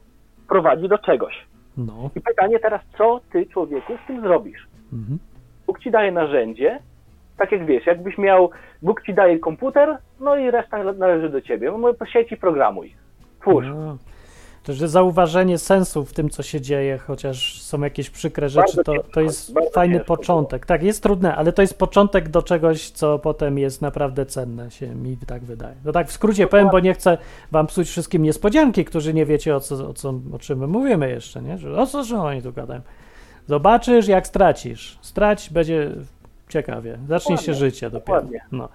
[0.48, 1.49] prowadzi do czegoś.
[1.86, 2.10] No.
[2.16, 4.68] I pytanie teraz, co ty, człowieku, z tym zrobisz?
[4.92, 5.18] Mhm.
[5.66, 6.78] Bóg ci daje narzędzie,
[7.36, 8.50] tak jak wiesz, jakbyś miał,
[8.82, 11.72] Bóg ci daje komputer, no i reszta należy do ciebie.
[11.78, 12.94] No, po sieci programuj.
[13.40, 13.66] Twórz.
[13.66, 13.96] No.
[14.70, 18.94] To, że zauważenie sensu w tym, co się dzieje, chociaż są jakieś przykre rzeczy, to,
[19.12, 20.66] to jest fajny początek.
[20.66, 24.94] Tak, jest trudne, ale to jest początek do czegoś, co potem jest naprawdę cenne, się
[24.94, 25.74] mi tak wydaje.
[25.84, 27.18] No tak w skrócie powiem, bo nie chcę
[27.50, 31.10] wam psuć wszystkim niespodzianki, którzy nie wiecie, o, co, o, co, o czym my mówimy
[31.10, 31.58] jeszcze, nie?
[31.58, 32.80] Że, o co, że oni tu gadają.
[33.48, 34.98] Zobaczysz, jak stracisz.
[35.02, 35.90] Strać, będzie
[36.48, 36.98] ciekawie.
[37.08, 38.22] Zacznie się życie dopiero.
[38.52, 38.68] No.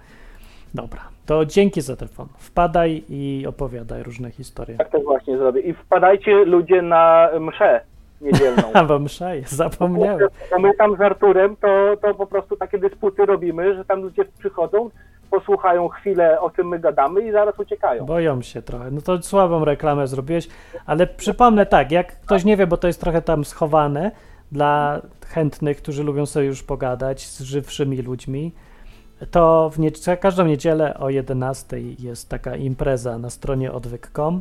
[0.74, 2.28] Dobra, to dzięki za telefon.
[2.38, 4.76] Wpadaj i opowiadaj różne historie.
[4.76, 5.60] Tak to właśnie zrobię.
[5.60, 7.80] I wpadajcie ludzie na mszę
[8.20, 8.62] niedzielną.
[8.72, 10.28] A bo msza jest, zapomniałem.
[10.50, 14.24] Bo my tam z Arturem to, to po prostu takie dysputy robimy, że tam ludzie
[14.38, 14.90] przychodzą,
[15.30, 18.06] posłuchają chwilę o czym my gadamy i zaraz uciekają.
[18.06, 18.90] Boją się trochę.
[18.90, 20.48] No to słabą reklamę zrobiłeś,
[20.86, 24.10] ale przypomnę tak, jak ktoś nie wie, bo to jest trochę tam schowane
[24.52, 28.52] dla chętnych, którzy lubią sobie już pogadać z żywszymi ludźmi,
[29.30, 34.40] to w nie- co każdą niedzielę o 11 jest taka impreza na stronie odwyk.com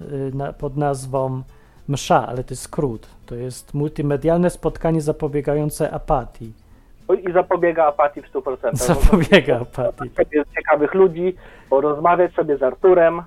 [0.00, 1.42] y, na, pod nazwą
[1.88, 3.06] Msza, ale to jest skrót.
[3.26, 6.52] To jest multimedialne spotkanie zapobiegające apatii.
[7.28, 8.76] I zapobiega apatii w 100%.
[8.94, 10.10] Zapobiega apatii.
[10.54, 11.36] Ciekawych ludzi,
[11.70, 13.22] porozmawiać sobie z Arturem.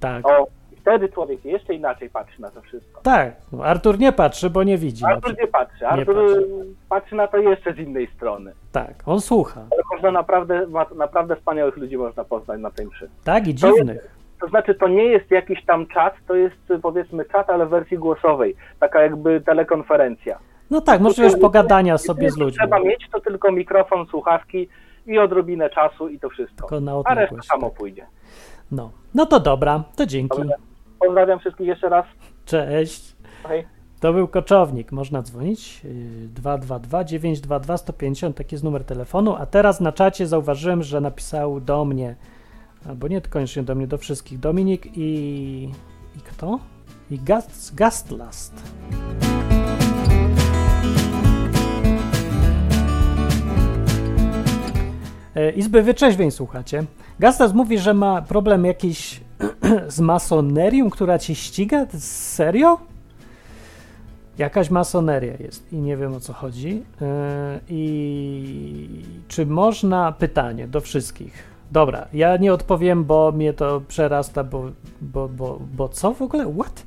[0.00, 0.26] Tak.
[0.26, 0.46] O,
[0.84, 3.00] wtedy człowiek jeszcze inaczej patrzy na to wszystko.
[3.00, 3.36] Tak.
[3.62, 5.04] Artur nie patrzy, bo nie widzi.
[5.04, 5.86] Artur nie patrzy.
[5.86, 6.46] Artur patrzy.
[6.88, 8.52] patrzy na to jeszcze z innej strony.
[8.72, 9.60] Tak, on słucha.
[9.70, 10.66] Ale można naprawdę,
[10.96, 13.08] naprawdę wspaniałych ludzi można poznać na tej mszy.
[13.24, 14.14] Tak, i To jest- dziwnych.
[14.40, 17.98] To znaczy, to nie jest jakiś tam czat, to jest powiedzmy czat, ale w wersji
[17.98, 18.56] głosowej.
[18.80, 20.38] Taka jakby telekonferencja.
[20.70, 22.58] No tak, możliwość pogadania sobie z ludźmi.
[22.58, 24.68] Trzeba mieć to tylko mikrofon, słuchawki
[25.06, 26.56] i odrobinę czasu i to wszystko.
[26.68, 27.78] Tylko na A reszta samo tak.
[27.78, 28.06] pójdzie.
[28.72, 28.90] No.
[29.14, 30.38] no to dobra, to dzięki.
[30.38, 30.56] Dobra.
[31.06, 32.06] Pozdrawiam wszystkich jeszcze raz.
[32.46, 33.16] Cześć.
[33.48, 33.66] Hej.
[34.00, 34.92] To był koczownik.
[34.92, 35.84] Można dzwonić.
[35.84, 35.90] yy,
[36.28, 39.36] 222 922 150, taki jest numer telefonu.
[39.38, 42.16] A teraz na czacie zauważyłem, że napisał do mnie,
[42.88, 45.70] albo nie koniecznie do mnie, do wszystkich, Dominik i.
[46.16, 46.58] i kto?
[47.10, 48.54] I Gast, Gastlast.
[55.36, 56.84] E, Izby Wyczeźwień słuchacie.
[57.18, 59.20] Gastas mówi, że ma problem jakiś
[59.88, 61.86] z masonerią, która cię ściga?
[61.98, 62.78] Serio?
[64.38, 66.70] Jakaś masoneria jest i nie wiem o co chodzi.
[66.70, 67.06] Yy,
[67.68, 71.54] I czy można, pytanie do wszystkich.
[71.72, 74.70] Dobra, ja nie odpowiem, bo mnie to przerasta, bo,
[75.00, 76.54] bo, bo, bo co w ogóle?
[76.54, 76.86] What?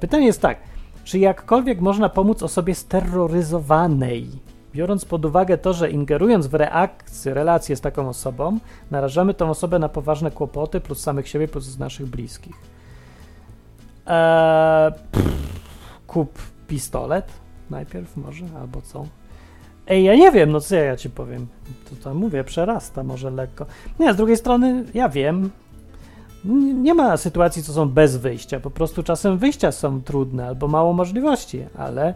[0.00, 0.58] Pytanie jest tak,
[1.04, 4.28] czy jakkolwiek można pomóc osobie steroryzowanej,
[4.76, 8.58] biorąc pod uwagę to, że ingerując w reakcję, relacje z taką osobą,
[8.90, 12.56] narażamy tą osobę na poważne kłopoty plus samych siebie, plus naszych bliskich.
[14.06, 15.26] Eee, pff,
[16.06, 17.32] kup pistolet
[17.70, 19.06] najpierw może, albo co?
[19.86, 21.46] Ej, ja nie wiem, no co ja ci powiem.
[21.90, 23.66] To tam mówię, przerasta może lekko.
[23.98, 25.50] Nie, z drugiej strony ja wiem.
[26.82, 28.60] Nie ma sytuacji, co są bez wyjścia.
[28.60, 32.14] Po prostu czasem wyjścia są trudne albo mało możliwości, ale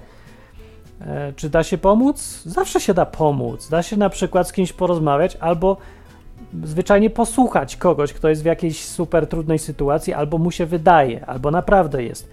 [1.36, 2.42] czy da się pomóc?
[2.46, 3.68] Zawsze się da pomóc.
[3.68, 5.76] Da się na przykład z kimś porozmawiać albo
[6.64, 11.50] zwyczajnie posłuchać kogoś, kto jest w jakiejś super trudnej sytuacji, albo mu się wydaje, albo
[11.50, 12.28] naprawdę jest.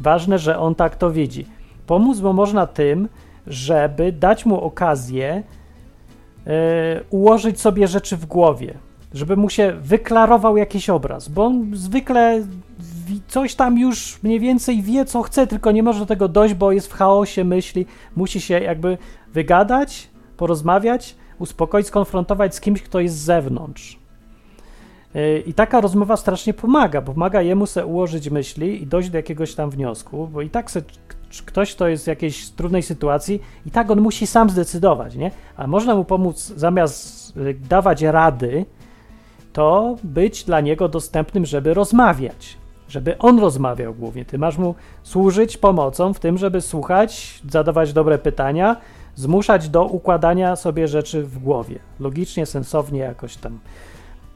[0.00, 1.46] Ważne, że on tak to widzi.
[1.86, 3.08] Pomóc mu można tym,
[3.46, 5.42] żeby dać mu okazję
[6.46, 8.74] e, ułożyć sobie rzeczy w głowie,
[9.14, 12.42] żeby mu się wyklarował jakiś obraz, bo on zwykle
[13.28, 16.72] coś tam już mniej więcej wie, co chce, tylko nie może do tego dojść, bo
[16.72, 17.86] jest w chaosie myśli,
[18.16, 18.98] musi się jakby
[19.32, 23.98] wygadać, porozmawiać, uspokoić, skonfrontować z kimś, kto jest z zewnątrz.
[25.14, 29.18] Yy, I taka rozmowa strasznie pomaga, bo pomaga jemu se ułożyć myśli i dojść do
[29.18, 30.82] jakiegoś tam wniosku, bo i tak se
[31.46, 35.30] ktoś, kto jest w jakiejś trudnej sytuacji, i tak on musi sam zdecydować, nie?
[35.56, 38.64] A można mu pomóc zamiast y, dawać rady,
[39.52, 42.56] to być dla niego dostępnym, żeby rozmawiać,
[42.88, 44.24] żeby on rozmawiał głównie.
[44.24, 48.76] Ty masz mu służyć pomocą w tym, żeby słuchać, zadawać dobre pytania,
[49.14, 51.78] zmuszać do układania sobie rzeczy w głowie.
[52.00, 53.58] Logicznie, sensownie jakoś tam.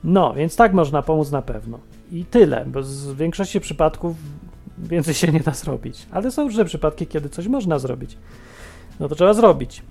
[0.04, 1.78] No, więc tak można pomóc na pewno.
[2.12, 4.16] I tyle, bo z większości przypadków
[4.78, 6.06] więcej się nie da zrobić.
[6.10, 8.16] Ale są różne przypadki, kiedy coś można zrobić.
[9.00, 9.82] No to trzeba zrobić.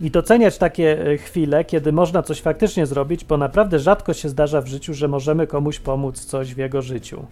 [0.00, 4.60] I doceniać takie e, chwile, kiedy można coś faktycznie zrobić, bo naprawdę rzadko się zdarza
[4.60, 7.26] w życiu, że możemy komuś pomóc coś w jego życiu.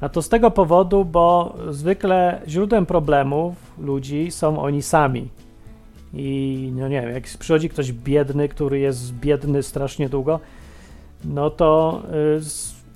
[0.00, 5.28] A to z tego powodu, bo zwykle źródłem problemów ludzi są oni sami.
[6.14, 10.40] I no nie wiem, jak przychodzi ktoś biedny, który jest biedny strasznie długo,
[11.24, 12.02] no to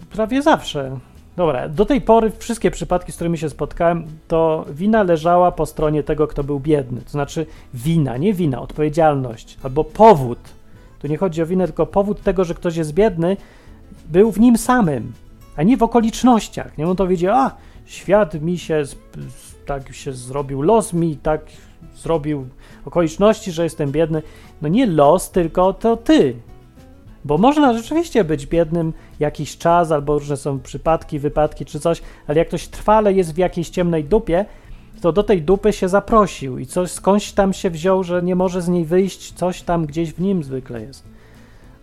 [0.02, 0.98] y, prawie zawsze.
[1.36, 6.02] Dobra, do tej pory wszystkie przypadki, z którymi się spotkałem, to wina leżała po stronie
[6.02, 7.00] tego, kto był biedny.
[7.00, 10.38] To znaczy wina, nie wina, odpowiedzialność albo powód.
[10.98, 13.36] Tu nie chodzi o winę, tylko powód tego, że ktoś jest biedny,
[14.08, 15.12] był w nim samym,
[15.58, 16.78] a nie w okolicznościach.
[16.78, 17.56] Nie on to wiedział, a
[17.86, 18.82] świat mi się,
[19.66, 21.40] tak się zrobił, los mi tak
[21.96, 22.46] zrobił
[22.84, 24.22] okoliczności, że jestem biedny.
[24.62, 26.36] No nie los, tylko to ty.
[27.24, 32.38] Bo można rzeczywiście być biednym jakiś czas, albo różne są przypadki, wypadki czy coś, ale
[32.38, 34.44] jak ktoś trwale jest w jakiejś ciemnej dupie,
[35.00, 38.62] to do tej dupy się zaprosił i coś skądś tam się wziął, że nie może
[38.62, 41.17] z niej wyjść, coś tam gdzieś w nim zwykle jest.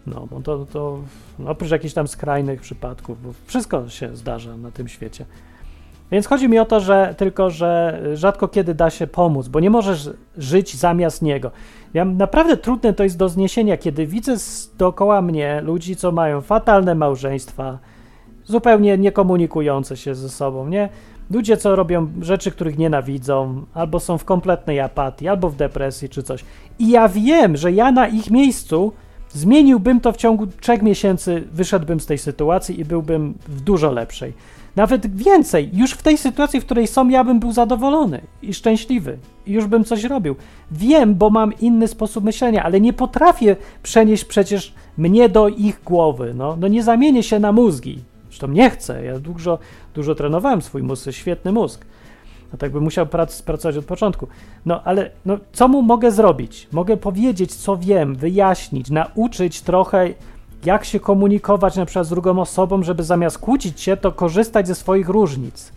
[0.07, 0.99] No, bo to, to
[1.39, 5.25] no, oprócz jakichś tam skrajnych przypadków, bo wszystko się zdarza na tym świecie.
[6.11, 9.69] Więc chodzi mi o to, że tylko, że rzadko kiedy da się pomóc, bo nie
[9.69, 11.51] możesz żyć zamiast niego.
[11.93, 14.35] Ja, naprawdę trudne to jest do zniesienia, kiedy widzę
[14.77, 17.79] dookoła mnie ludzi, co mają fatalne małżeństwa,
[18.43, 20.89] zupełnie niekomunikujące się ze sobą, nie?
[21.31, 26.23] Ludzie, co robią rzeczy, których nienawidzą, albo są w kompletnej apatii, albo w depresji, czy
[26.23, 26.45] coś.
[26.79, 28.93] I ja wiem, że ja na ich miejscu
[29.35, 34.33] zmieniłbym to w ciągu trzech miesięcy, wyszedłbym z tej sytuacji i byłbym w dużo lepszej.
[34.75, 39.17] Nawet więcej, już w tej sytuacji, w której są, ja bym był zadowolony i szczęśliwy.
[39.47, 40.35] Już bym coś robił.
[40.71, 46.33] Wiem, bo mam inny sposób myślenia, ale nie potrafię przenieść przecież mnie do ich głowy.
[46.37, 47.99] No, no nie zamienię się na mózgi.
[48.27, 49.05] Zresztą nie chcę.
[49.05, 49.59] Ja dużo,
[49.93, 51.85] dużo trenowałem swój mózg, świetny mózg.
[52.51, 54.27] No tak bym musiał prac, pracować od początku.
[54.65, 56.67] No ale no, co mu mogę zrobić?
[56.71, 60.13] Mogę powiedzieć, co wiem, wyjaśnić, nauczyć trochę
[60.65, 64.75] jak się komunikować na przykład z drugą osobą, żeby zamiast kłócić się, to korzystać ze
[64.75, 65.71] swoich różnic.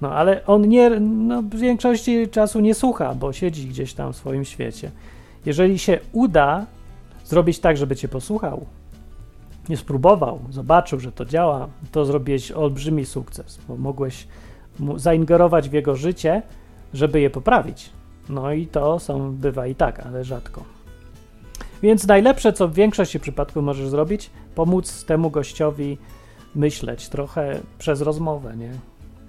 [0.00, 4.16] No ale on nie, no, w większości czasu nie słucha, bo siedzi gdzieś tam w
[4.16, 4.90] swoim świecie.
[5.46, 6.66] Jeżeli się uda
[7.24, 8.66] zrobić tak, żeby cię posłuchał,
[9.68, 14.26] nie spróbował, zobaczył, że to działa, to zrobiłeś olbrzymi sukces, bo mogłeś
[14.96, 16.42] zaingerować w jego życie,
[16.94, 17.90] żeby je poprawić.
[18.28, 20.64] No i to są, bywa i tak, ale rzadko.
[21.82, 25.98] Więc najlepsze, co w większości przypadków możesz zrobić, pomóc temu gościowi
[26.54, 28.70] myśleć trochę przez rozmowę, nie?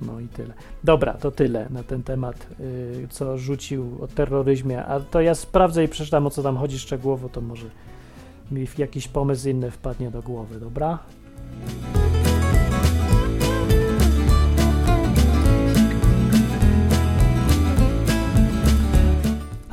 [0.01, 0.53] No i tyle.
[0.83, 4.85] Dobra, to tyle na ten temat, yy, co rzucił o terroryzmie.
[4.85, 7.65] A to ja sprawdzę i przeczytam, o co tam chodzi szczegółowo, to może
[8.51, 10.99] mi jakiś pomysł inny wpadnie do głowy, dobra?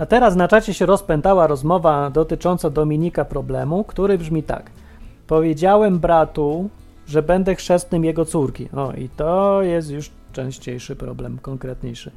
[0.01, 4.71] A teraz na czacie się rozpętała rozmowa dotycząca Dominika problemu, który brzmi tak.
[5.27, 6.71] Powiedziałem bratu,
[7.07, 8.69] że będę chrzestnym jego córki.
[8.77, 12.11] O, i to jest już częściejszy problem, konkretniejszy.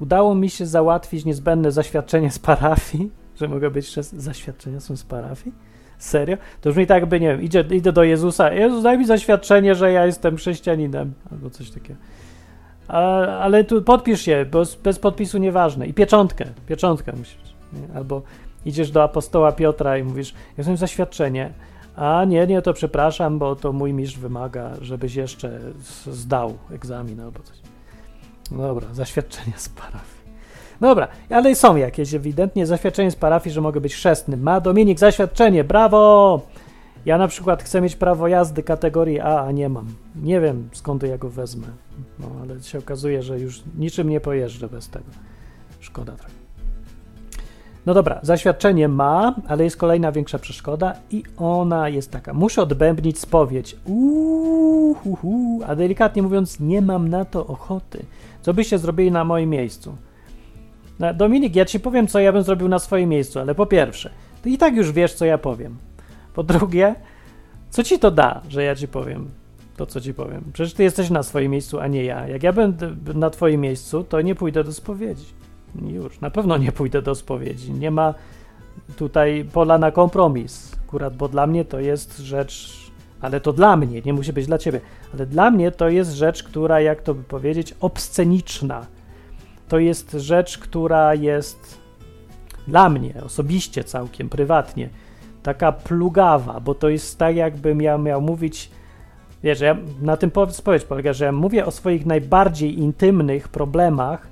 [0.00, 3.10] Udało mi się załatwić niezbędne zaświadczenie z parafii,
[3.40, 4.20] że mogę być chrzestnym.
[4.20, 5.54] Zaświadczenia są z parafii?
[5.98, 6.36] Serio?
[6.60, 8.52] To brzmi tak, by nie wiem, idzie, idę do Jezusa.
[8.52, 12.00] Jezus, daj mi zaświadczenie, że ja jestem chrześcijaninem, albo coś takiego.
[12.88, 15.86] Ale tu podpisz się, bo bez podpisu nieważne.
[15.86, 17.54] I pieczątkę, pieczątkę musisz.
[17.72, 17.96] Nie?
[17.96, 18.22] Albo
[18.66, 21.52] idziesz do apostoła Piotra i mówisz, ja jestem zaświadczenie.
[21.96, 25.60] A nie, nie, to przepraszam, bo to mój mistrz wymaga, żebyś jeszcze
[26.06, 27.56] zdał egzamin albo coś.
[28.50, 30.16] No dobra, zaświadczenia z parafii.
[30.80, 34.42] Dobra, ale są jakieś ewidentnie zaświadczenie z parafii, że mogę być chrzestnym.
[34.42, 36.40] Ma Dominik zaświadczenie, brawo!
[37.06, 39.86] Ja na przykład chcę mieć prawo jazdy kategorii A, a nie mam.
[40.16, 41.66] Nie wiem skąd ja go wezmę.
[42.18, 45.06] No ale się okazuje, że już niczym nie pojeżdżę bez tego.
[45.80, 46.34] Szkoda trochę.
[47.86, 52.34] No dobra, zaświadczenie ma, ale jest kolejna większa przeszkoda i ona jest taka.
[52.34, 53.76] Muszę odbębnić spowiedź.
[53.84, 58.04] Uuu, a delikatnie mówiąc, nie mam na to ochoty.
[58.42, 59.96] Co byście zrobili na moim miejscu?
[61.14, 64.10] Dominik, ja ci powiem, co ja bym zrobił na swoim miejscu, ale po pierwsze,
[64.42, 65.76] ty i tak już wiesz, co ja powiem.
[66.34, 66.94] Po drugie,
[67.70, 69.30] co ci to da, że ja ci powiem
[69.76, 70.44] to, co ci powiem?
[70.52, 72.28] Przecież ty jesteś na swoim miejscu, a nie ja.
[72.28, 75.26] Jak ja będę na twoim miejscu, to nie pójdę do spowiedzi.
[75.82, 77.72] Już, na pewno nie pójdę do spowiedzi.
[77.72, 78.14] Nie ma
[78.96, 80.76] tutaj pola na kompromis.
[80.86, 82.76] Akurat, bo dla mnie to jest rzecz,
[83.20, 84.80] ale to dla mnie, nie musi być dla ciebie,
[85.14, 88.86] ale dla mnie to jest rzecz, która, jak to by powiedzieć, obsceniczna.
[89.68, 91.78] To jest rzecz, która jest
[92.68, 94.88] dla mnie osobiście, całkiem prywatnie
[95.46, 98.70] taka plugawa, bo to jest tak, jakbym ja miał mówić.
[99.42, 104.28] Wiesz, ja, na tym spowiedź polega, że ja mówię o swoich najbardziej intymnych problemach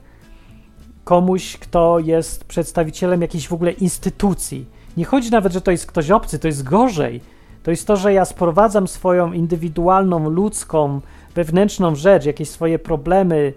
[1.04, 4.66] komuś, kto jest przedstawicielem jakiejś w ogóle instytucji.
[4.96, 7.20] Nie chodzi nawet, że to jest ktoś obcy, to jest gorzej.
[7.62, 11.00] To jest to, że ja sprowadzam swoją indywidualną, ludzką,
[11.34, 13.52] wewnętrzną rzecz, jakieś swoje problemy,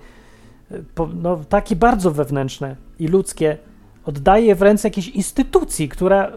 [1.21, 3.57] no, takie bardzo wewnętrzne i ludzkie
[4.05, 6.31] oddaje w ręce jakiejś instytucji, która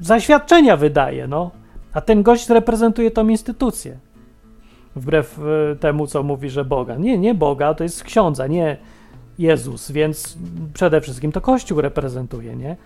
[0.00, 1.50] zaświadczenia wydaje, no.
[1.92, 3.96] A ten gość reprezentuje tą instytucję.
[4.96, 5.38] Wbrew
[5.72, 6.96] y, temu, co mówi, że Boga.
[6.96, 8.76] Nie, nie Boga, to jest ksiądza, nie
[9.38, 10.38] Jezus, więc
[10.74, 12.76] przede wszystkim to Kościół reprezentuje, nie?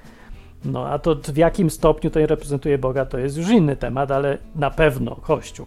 [0.64, 4.38] No, a to w jakim stopniu to reprezentuje Boga, to jest już inny temat, ale
[4.54, 5.66] na pewno Kościół,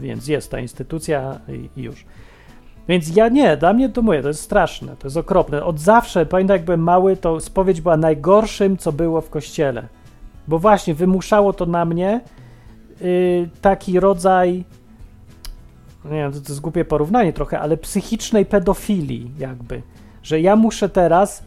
[0.00, 2.04] więc jest ta instytucja i, i już.
[2.88, 5.64] Więc ja nie, dla mnie to mówię, to jest straszne, to jest okropne.
[5.64, 9.88] Od zawsze, pamiętam jak byłem mały, to spowiedź była najgorszym, co było w kościele.
[10.48, 12.20] Bo właśnie wymuszało to na mnie
[13.00, 14.64] yy, taki rodzaj,
[16.10, 19.82] nie wiem, to, to jest głupie porównanie trochę, ale psychicznej pedofilii jakby.
[20.22, 21.42] Że ja muszę teraz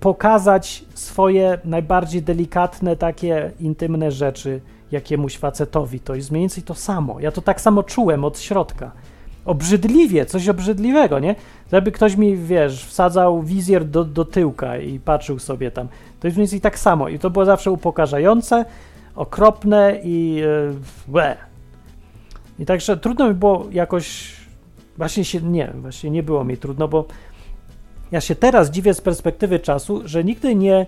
[0.00, 4.60] pokazać swoje najbardziej delikatne, takie intymne rzeczy
[4.92, 6.00] jakiemuś facetowi.
[6.00, 7.20] To jest mniej więcej to samo.
[7.20, 8.92] Ja to tak samo czułem od środka
[9.48, 11.34] obrzydliwie, coś obrzydliwego, nie?
[11.72, 15.88] Żeby ktoś mi, wiesz, wsadzał wizjer do, do tyłka i patrzył sobie tam.
[16.20, 18.64] To jest mniej więcej tak samo i to było zawsze upokarzające,
[19.16, 20.72] okropne i e,
[22.58, 24.36] I także trudno mi było jakoś,
[24.96, 27.06] właśnie się, nie, właśnie nie było mi trudno, bo
[28.12, 30.86] ja się teraz dziwię z perspektywy czasu, że nigdy nie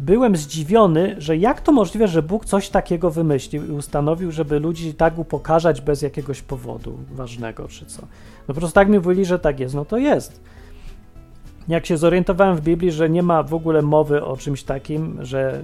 [0.00, 4.94] byłem zdziwiony, że jak to możliwe, że Bóg coś takiego wymyślił i ustanowił, żeby ludzi
[4.94, 8.02] tak upokarzać bez jakiegoś powodu ważnego czy co.
[8.48, 10.40] No po prostu tak mi mówili, że tak jest, no to jest.
[11.68, 15.62] Jak się zorientowałem w Biblii, że nie ma w ogóle mowy o czymś takim, że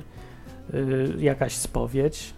[0.72, 2.34] yy, jakaś spowiedź,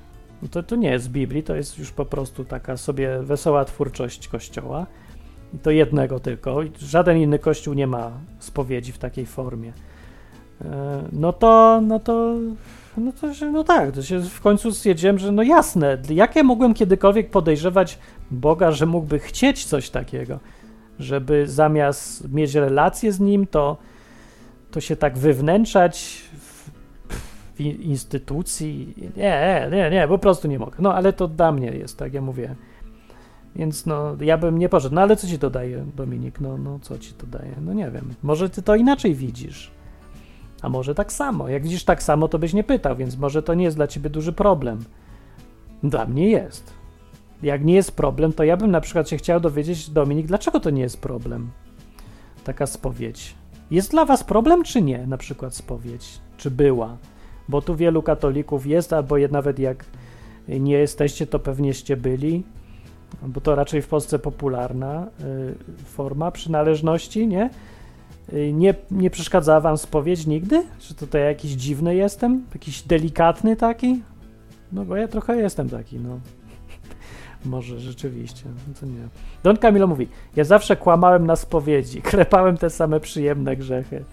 [0.51, 4.29] to to nie jest z Biblii, to jest już po prostu taka sobie wesoła twórczość
[4.29, 4.87] Kościoła.
[5.55, 6.61] I to jednego tylko.
[6.79, 9.73] Żaden inny kościół nie ma spowiedzi w takiej formie.
[10.65, 12.35] E, no to, no to,
[12.97, 16.75] no to, no tak, to się w końcu stwierdziłem, że no jasne, jak ja mogłem
[16.75, 17.99] kiedykolwiek podejrzewać
[18.31, 20.39] Boga, że mógłby chcieć coś takiego,
[20.99, 23.77] żeby zamiast mieć relację z Nim, to,
[24.71, 26.23] to się tak wywnętrzać
[27.61, 32.15] instytucji, nie, nie, nie, po prostu nie mogę, no ale to dla mnie jest, tak
[32.15, 32.55] ja mówię,
[33.57, 36.79] więc no, ja bym nie poszedł, no ale co ci to daje, Dominik, no, no
[36.83, 39.71] co ci to daje, no nie wiem, może ty to inaczej widzisz,
[40.63, 41.49] a może tak samo.
[41.49, 44.11] Jak widzisz tak samo, to byś nie pytał, więc może to nie jest dla ciebie
[44.11, 44.85] duży problem.
[45.83, 46.73] Dla mnie jest.
[47.43, 50.71] Jak nie jest problem, to ja bym na przykład się chciał dowiedzieć, Dominik, dlaczego to
[50.71, 51.51] nie jest problem?
[52.45, 53.35] Taka spowiedź.
[53.71, 55.07] Jest dla was problem, czy nie?
[55.07, 56.21] Na przykład spowiedź.
[56.37, 56.97] Czy była?
[57.49, 59.85] Bo tu wielu katolików jest, albo nawet jak
[60.49, 62.43] nie jesteście, to pewnieście byli,
[63.23, 67.51] bo to raczej w Polsce popularna y, forma przynależności, nie?
[68.33, 70.63] Y, nie, nie przeszkadzała wam spowiedź nigdy?
[70.79, 72.45] Czy tutaj jakiś dziwny jestem?
[72.55, 74.03] Jakiś delikatny taki?
[74.73, 76.21] No bo ja trochę jestem taki, no.
[77.45, 79.09] Może rzeczywiście, no to nie.
[79.43, 84.05] Don Camilo mówi, ja zawsze kłamałem na spowiedzi, krepałem te same przyjemne grzechy.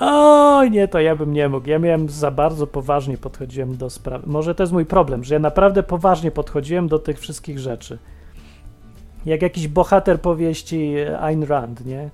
[0.00, 1.68] Oj, nie, to ja bym nie mógł.
[1.68, 4.26] Ja miałem za bardzo poważnie podchodziłem do sprawy.
[4.26, 7.98] Może to jest mój problem, że ja naprawdę poważnie podchodziłem do tych wszystkich rzeczy.
[9.26, 12.10] Jak jakiś bohater powieści Ayn Rand, nie?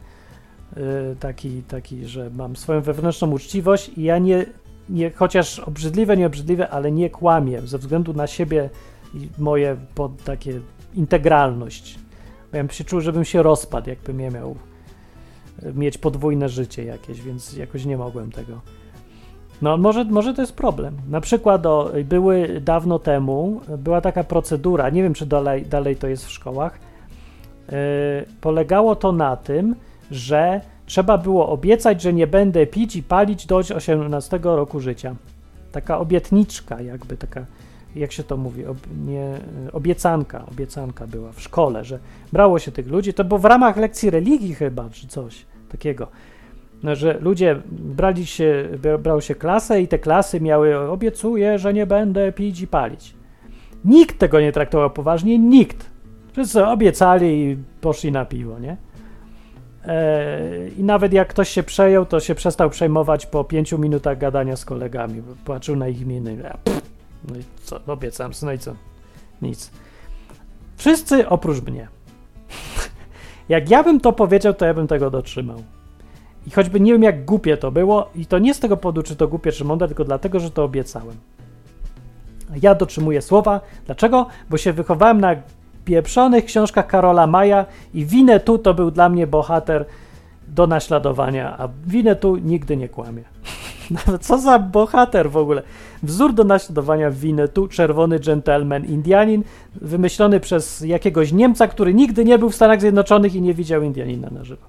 [0.77, 4.47] Y, taki, taki, że mam swoją wewnętrzną uczciwość i ja nie,
[4.89, 8.71] nie chociaż obrzydliwe, nieobrzydliwe, ale nie kłamię ze względu na siebie
[9.15, 10.61] i moje pod takie
[10.95, 11.99] integralność.
[12.53, 14.57] Ja bym się czuł, żebym się rozpadł, jakbym nie miał
[15.75, 18.61] mieć podwójne życie jakieś, więc jakoś nie mogłem tego.
[19.63, 20.97] No, może, może to jest problem.
[21.09, 26.07] Na przykład o, były dawno temu, była taka procedura, nie wiem czy dalej, dalej to
[26.07, 26.79] jest w szkołach.
[27.69, 27.75] Yy,
[28.41, 29.75] polegało to na tym,
[30.11, 35.15] że trzeba było obiecać, że nie będę pić i palić do 18 roku życia.
[35.73, 37.47] Taka obietniczka, jakby taka,
[37.97, 39.41] jak się to mówi, ob, nie,
[39.73, 41.99] obiecanka, obiecanka była w szkole, że
[42.33, 46.09] brało się tych ludzi, to było w ramach lekcji religii chyba, czy coś takiego.
[46.83, 48.69] No, że ludzie brali się,
[48.99, 53.15] brało się klasę i te klasy miały, obiecuję, że nie będę pić i palić.
[53.85, 55.91] Nikt tego nie traktował poważnie, nikt.
[56.33, 58.77] Wszyscy obiecali i poszli na piwo, nie?
[60.79, 64.65] I nawet jak ktoś się przejął, to się przestał przejmować po pięciu minutach gadania z
[64.65, 65.23] kolegami.
[65.45, 66.37] Patrzył na ich miny.
[67.31, 67.81] No i co?
[67.87, 68.75] Obiecam, no i co?
[69.43, 69.71] Nic.
[70.77, 71.89] Wszyscy oprócz mnie.
[73.49, 75.63] jak ja bym to powiedział, to ja bym tego dotrzymał.
[76.47, 79.17] I choćby nie wiem, jak głupie to było, i to nie z tego powodu, czy
[79.17, 81.17] to głupie, czy mądre, tylko dlatego, że to obiecałem.
[82.63, 83.61] Ja dotrzymuję słowa.
[83.87, 84.27] Dlaczego?
[84.51, 85.37] Bo się wychowałem na
[85.85, 89.85] pieprzonych książkach Karola Maja i Winnetu to był dla mnie bohater
[90.49, 93.23] do naśladowania, a Winnetu nigdy nie kłamie.
[94.21, 95.63] Co za bohater w ogóle.
[96.03, 102.51] Wzór do naśladowania Winnetu, czerwony gentleman Indianin, wymyślony przez jakiegoś Niemca, który nigdy nie był
[102.51, 104.67] w Stanach Zjednoczonych i nie widział Indianina na żywo.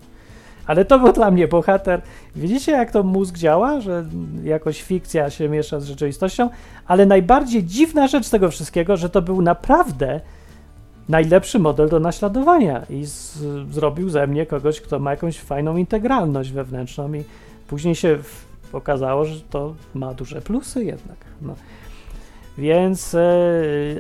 [0.68, 2.02] Ale to był dla mnie bohater.
[2.36, 4.06] Widzicie, jak to mózg działa, że
[4.44, 6.50] jakoś fikcja się miesza z rzeczywistością?
[6.88, 10.22] Ale najbardziej dziwna rzecz tego wszystkiego, że to był naprawdę
[11.10, 13.38] najlepszy model do naśladowania i z,
[13.72, 17.24] zrobił ze mnie kogoś, kto ma jakąś fajną integralność wewnętrzną i
[17.68, 18.18] później się
[18.74, 21.18] okazało, że to ma duże plusy jednak.
[21.42, 21.56] No.
[22.58, 23.20] Więc, e,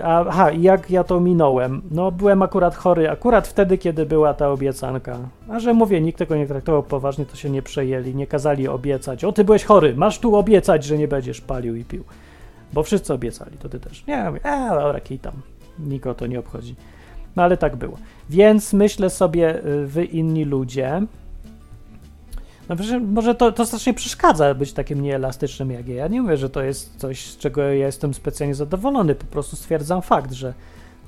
[0.03, 1.81] aha, jak ja to minąłem?
[1.91, 5.17] No, byłem akurat chory, akurat wtedy, kiedy była ta obiecanka.
[5.49, 9.23] A że mówię, nikt tego nie traktował poważnie, to się nie przejęli, nie kazali obiecać.
[9.23, 12.03] O, ty byłeś chory, masz tu obiecać, że nie będziesz palił i pił.
[12.73, 14.07] Bo wszyscy obiecali, to ty też.
[14.07, 15.33] Nie, mówię, a dobra, kij tam.
[15.79, 16.75] Nikogo to nie obchodzi.
[17.35, 17.97] No ale tak było.
[18.29, 21.01] Więc myślę sobie, y, wy inni ludzie,
[22.69, 25.95] no może to, to strasznie przeszkadza być takim nieelastycznym jak ja.
[25.95, 29.15] Ja nie mówię, że to jest coś, z czego ja jestem specjalnie zadowolony.
[29.15, 30.53] Po prostu stwierdzam fakt, że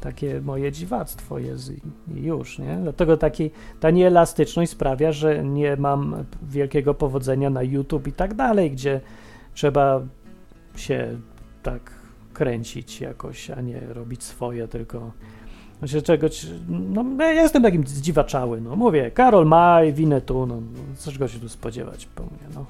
[0.02, 1.82] takie moje dziwactwo jest i
[2.22, 2.80] już, nie?
[2.84, 8.72] Dlatego taki, ta nieelastyczność sprawia, że nie mam wielkiego powodzenia na YouTube i tak dalej,
[8.72, 9.02] gdzie
[9.54, 10.02] trzeba
[10.76, 11.20] się
[11.64, 11.92] tak
[12.34, 15.12] kręcić jakoś, a nie robić swoje, tylko
[15.88, 20.62] się czegoś, no ja jestem takim zdziwaczały, no mówię, Karol Maj, winę tu, no
[21.12, 22.66] czego się tu spodziewać po mnie, no.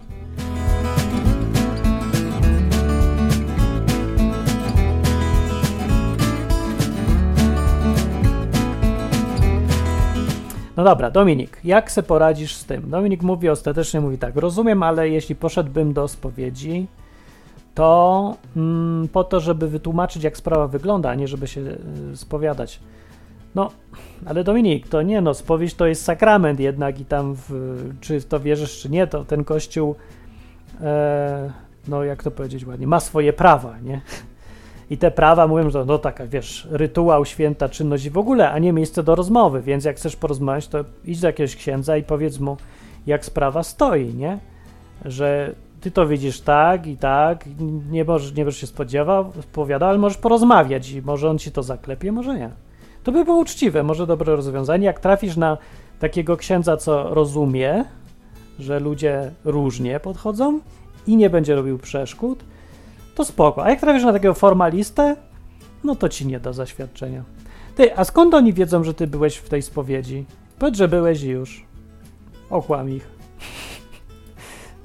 [10.77, 12.89] No dobra, Dominik, jak se poradzisz z tym?
[12.89, 16.87] Dominik mówi ostatecznie, mówi tak, rozumiem, ale jeśli poszedłbym do spowiedzi,
[17.79, 21.77] to mm, po to, żeby wytłumaczyć, jak sprawa wygląda, a nie żeby się y,
[22.17, 22.79] spowiadać.
[23.55, 23.71] No,
[24.25, 27.51] ale Dominik, to nie no, spowiedź to jest sakrament jednak i tam, w,
[28.01, 29.95] czy to wierzysz, czy nie, to ten kościół,
[30.81, 31.53] e,
[31.87, 34.01] no jak to powiedzieć ładnie, ma swoje prawa, nie?
[34.89, 38.59] I te prawa mówią, że no taka, wiesz, rytuał, święta czynność i w ogóle, a
[38.59, 42.39] nie miejsce do rozmowy, więc jak chcesz porozmawiać, to idź do jakiegoś księdza i powiedz
[42.39, 42.57] mu,
[43.07, 44.39] jak sprawa stoi, nie?
[45.05, 47.45] Że ty to widzisz tak i tak,
[47.91, 51.63] nie możesz, nie będziesz się spodziewał, spowiadał, ale możesz porozmawiać i może on ci to
[51.63, 52.49] zaklepie, może nie.
[53.03, 54.85] To by było uczciwe, może dobre rozwiązanie.
[54.85, 55.57] Jak trafisz na
[55.99, 57.85] takiego księdza, co rozumie,
[58.59, 60.59] że ludzie różnie podchodzą
[61.07, 62.43] i nie będzie robił przeszkód,
[63.15, 63.63] to spoko.
[63.63, 65.15] A jak trafisz na takiego formalistę,
[65.83, 67.23] no to ci nie da zaświadczenia.
[67.75, 70.25] Ty, a skąd oni wiedzą, że ty byłeś w tej spowiedzi?
[70.59, 71.65] Powiedz, że byłeś już.
[72.49, 73.18] Okłam ich.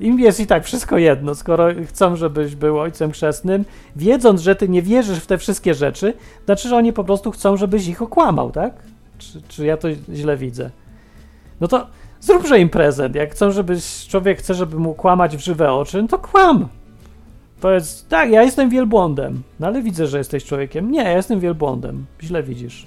[0.01, 3.64] Im jest i tak wszystko jedno, skoro chcą, żebyś był ojcem chrzestnym,
[3.97, 6.14] wiedząc, że ty nie wierzysz w te wszystkie rzeczy,
[6.45, 8.72] znaczy, że oni po prostu chcą, żebyś ich okłamał, tak?
[9.18, 10.70] Czy, czy ja to źle widzę?
[11.61, 11.86] No to
[12.20, 13.14] zróbże im prezent.
[13.14, 16.68] Jak chcą, żebyś człowiek chce, żeby mu kłamać w żywe oczy, no to kłam.
[17.61, 20.90] Powiedz, tak, ja jestem wielbłądem, no ale widzę, że jesteś człowiekiem.
[20.90, 22.07] Nie, ja jestem wielbłądem.
[22.22, 22.86] Źle widzisz.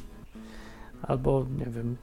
[1.01, 1.95] Albo, nie wiem.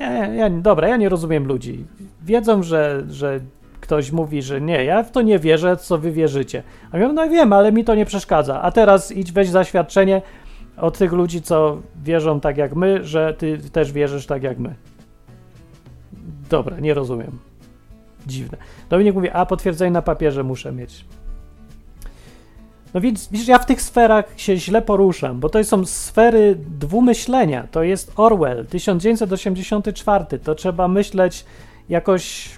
[0.00, 1.84] Nie, ja, dobra, ja nie rozumiem ludzi.
[2.22, 3.40] Wiedzą, że, że
[3.84, 6.62] ktoś mówi, że nie, ja w to nie wierzę, co wy wierzycie.
[6.92, 8.62] A ja mówię, no wiem, ale mi to nie przeszkadza.
[8.62, 10.22] A teraz idź weź zaświadczenie
[10.76, 14.74] od tych ludzi, co wierzą tak jak my, że ty też wierzysz tak jak my.
[16.50, 17.38] Dobra, nie rozumiem.
[18.26, 18.58] Dziwne.
[18.90, 21.04] Dominik mówi, a potwierdzenie na papierze muszę mieć.
[22.94, 27.66] No więc widzisz, ja w tych sferach się źle poruszam, bo to są sfery dwumyślenia.
[27.70, 30.38] To jest Orwell, 1984.
[30.38, 31.44] To trzeba myśleć
[31.88, 32.50] jakoś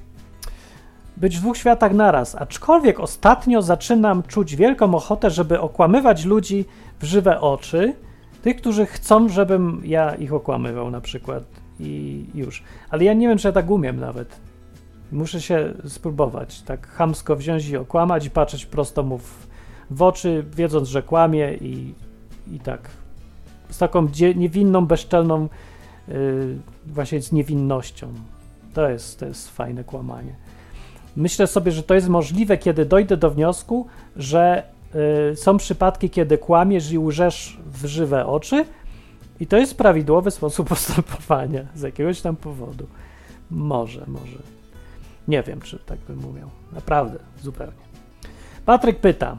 [1.16, 6.64] być w dwóch światach naraz, aczkolwiek ostatnio zaczynam czuć wielką ochotę, żeby okłamywać ludzi
[7.00, 7.94] w żywe oczy,
[8.42, 11.44] tych, którzy chcą, żebym ja ich okłamywał na przykład
[11.80, 12.62] i już.
[12.90, 14.40] Ale ja nie wiem, czy ja tak umiem nawet.
[15.12, 19.46] Muszę się spróbować, tak hamsko wziąć i okłamać i patrzeć prosto mu w,
[19.90, 21.94] w oczy, wiedząc, że kłamie i,
[22.52, 22.90] i tak
[23.70, 25.48] z taką niewinną, bezczelną
[26.08, 28.12] yy, właśnie z niewinnością.
[28.74, 30.34] To jest, to jest fajne kłamanie.
[31.16, 33.86] Myślę sobie, że to jest możliwe, kiedy dojdę do wniosku,
[34.16, 34.62] że
[35.32, 38.64] y, są przypadki, kiedy kłamiesz i łżesz w żywe oczy
[39.40, 42.86] i to jest prawidłowy sposób postępowania z jakiegoś tam powodu.
[43.50, 44.38] Może, może.
[45.28, 46.48] Nie wiem, czy tak bym umiał.
[46.72, 47.86] Naprawdę, zupełnie.
[48.66, 49.36] Patryk pyta.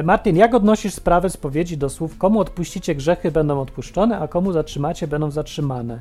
[0.00, 4.52] Y, Martin, jak odnosisz sprawę spowiedzi do słów, komu odpuścicie grzechy, będą odpuszczone, a komu
[4.52, 6.00] zatrzymacie, będą zatrzymane?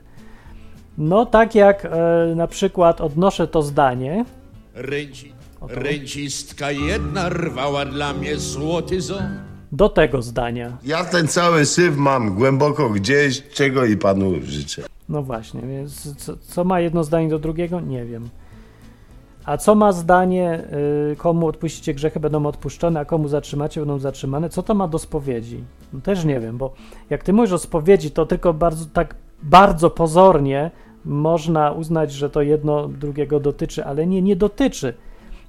[0.97, 1.89] No, tak jak e,
[2.35, 4.25] na przykład odnoszę to zdanie.
[4.73, 5.33] Ręci,
[5.67, 9.47] ręcistka jedna rwała dla mnie złoty ząb.
[9.71, 10.77] Do tego zdania.
[10.83, 14.81] Ja ten cały syf mam głęboko gdzieś, czego i panu życzę.
[15.09, 17.81] No właśnie, więc co, co ma jedno zdanie do drugiego?
[17.81, 18.29] Nie wiem.
[19.45, 20.63] A co ma zdanie,
[21.11, 24.49] y, komu odpuścicie grzechy, będą odpuszczone, a komu zatrzymacie, będą zatrzymane?
[24.49, 25.63] Co to ma do spowiedzi?
[25.93, 26.73] No też nie wiem, bo
[27.09, 30.71] jak ty mówisz o spowiedzi, to tylko bardzo tak bardzo pozornie
[31.05, 34.93] można uznać, że to jedno drugiego dotyczy, ale nie, nie dotyczy.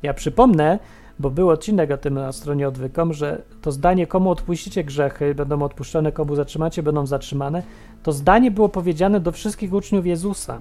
[0.03, 0.79] Ja przypomnę,
[1.19, 5.63] bo był odcinek o tym na stronie odwykom, że to zdanie, komu odpuścicie grzechy, będą
[5.63, 7.63] odpuszczone, komu zatrzymacie, będą zatrzymane,
[8.03, 10.61] to zdanie było powiedziane do wszystkich uczniów Jezusa.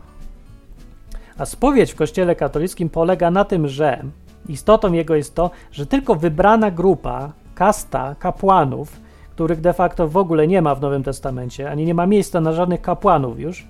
[1.37, 4.03] A spowiedź w Kościele katolickim polega na tym, że
[4.49, 8.99] istotą jego jest to, że tylko wybrana grupa, kasta kapłanów,
[9.31, 12.53] których de facto w ogóle nie ma w Nowym Testamencie, ani nie ma miejsca na
[12.53, 13.67] żadnych kapłanów już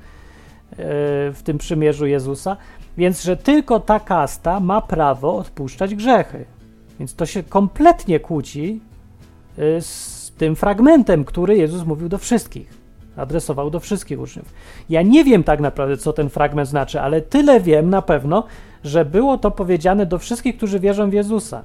[0.78, 2.58] w tym przymierzu Jezusa,
[2.98, 6.46] więc że tylko ta kasta ma prawo odpuszczać grzechy.
[7.00, 8.80] Więc to się kompletnie kłóci
[9.58, 12.78] yy, z tym fragmentem, który Jezus mówił do wszystkich.
[13.18, 14.54] Adresował do wszystkich uczniów.
[14.90, 18.44] Ja nie wiem tak naprawdę, co ten fragment znaczy, ale tyle wiem na pewno,
[18.84, 21.64] że było to powiedziane do wszystkich, którzy wierzą w Jezusa.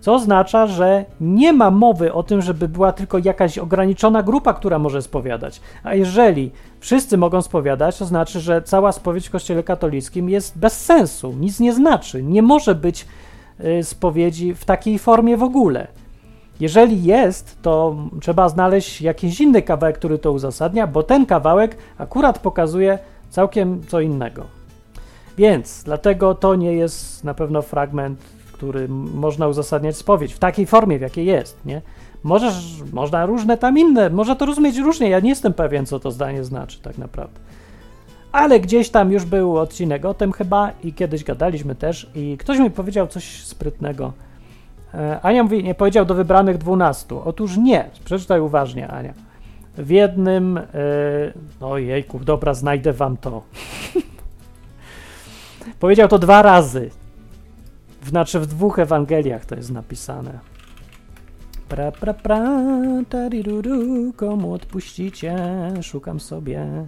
[0.00, 4.78] Co oznacza, że nie ma mowy o tym, żeby była tylko jakaś ograniczona grupa, która
[4.78, 5.60] może spowiadać.
[5.82, 10.84] A jeżeli wszyscy mogą spowiadać, to znaczy, że cała spowiedź w Kościele katolickim jest bez
[10.84, 12.22] sensu, nic nie znaczy.
[12.22, 13.06] Nie może być
[13.60, 15.86] y, spowiedzi w takiej formie w ogóle.
[16.60, 22.38] Jeżeli jest, to trzeba znaleźć jakiś inny kawałek, który to uzasadnia, bo ten kawałek akurat
[22.38, 22.98] pokazuje
[23.30, 24.44] całkiem co innego.
[25.38, 28.20] Więc dlatego to nie jest na pewno fragment,
[28.58, 31.82] który można uzasadniać spowiedź w takiej formie, w jakiej jest, nie?
[32.22, 36.10] Możesz, można różne tam inne, można to rozumieć różnie, ja nie jestem pewien, co to
[36.10, 37.40] zdanie znaczy tak naprawdę.
[38.32, 42.58] Ale gdzieś tam już był odcinek o tym chyba i kiedyś gadaliśmy też i ktoś
[42.58, 44.12] mi powiedział coś sprytnego.
[44.94, 47.22] E, Ania mówi, nie powiedział do wybranych dwunastu.
[47.24, 49.12] Otóż nie, przeczytaj uważnie, Ania.
[49.76, 53.42] W jednym, yy, no jejku, dobra, znajdę wam to.
[55.80, 56.90] powiedział to dwa razy.
[58.06, 60.38] Znaczy w dwóch Ewangeliach to jest napisane.
[61.68, 62.62] Pra, pra, pra,
[63.08, 65.36] tariruru, komu odpuścicie,
[65.82, 66.86] szukam sobie.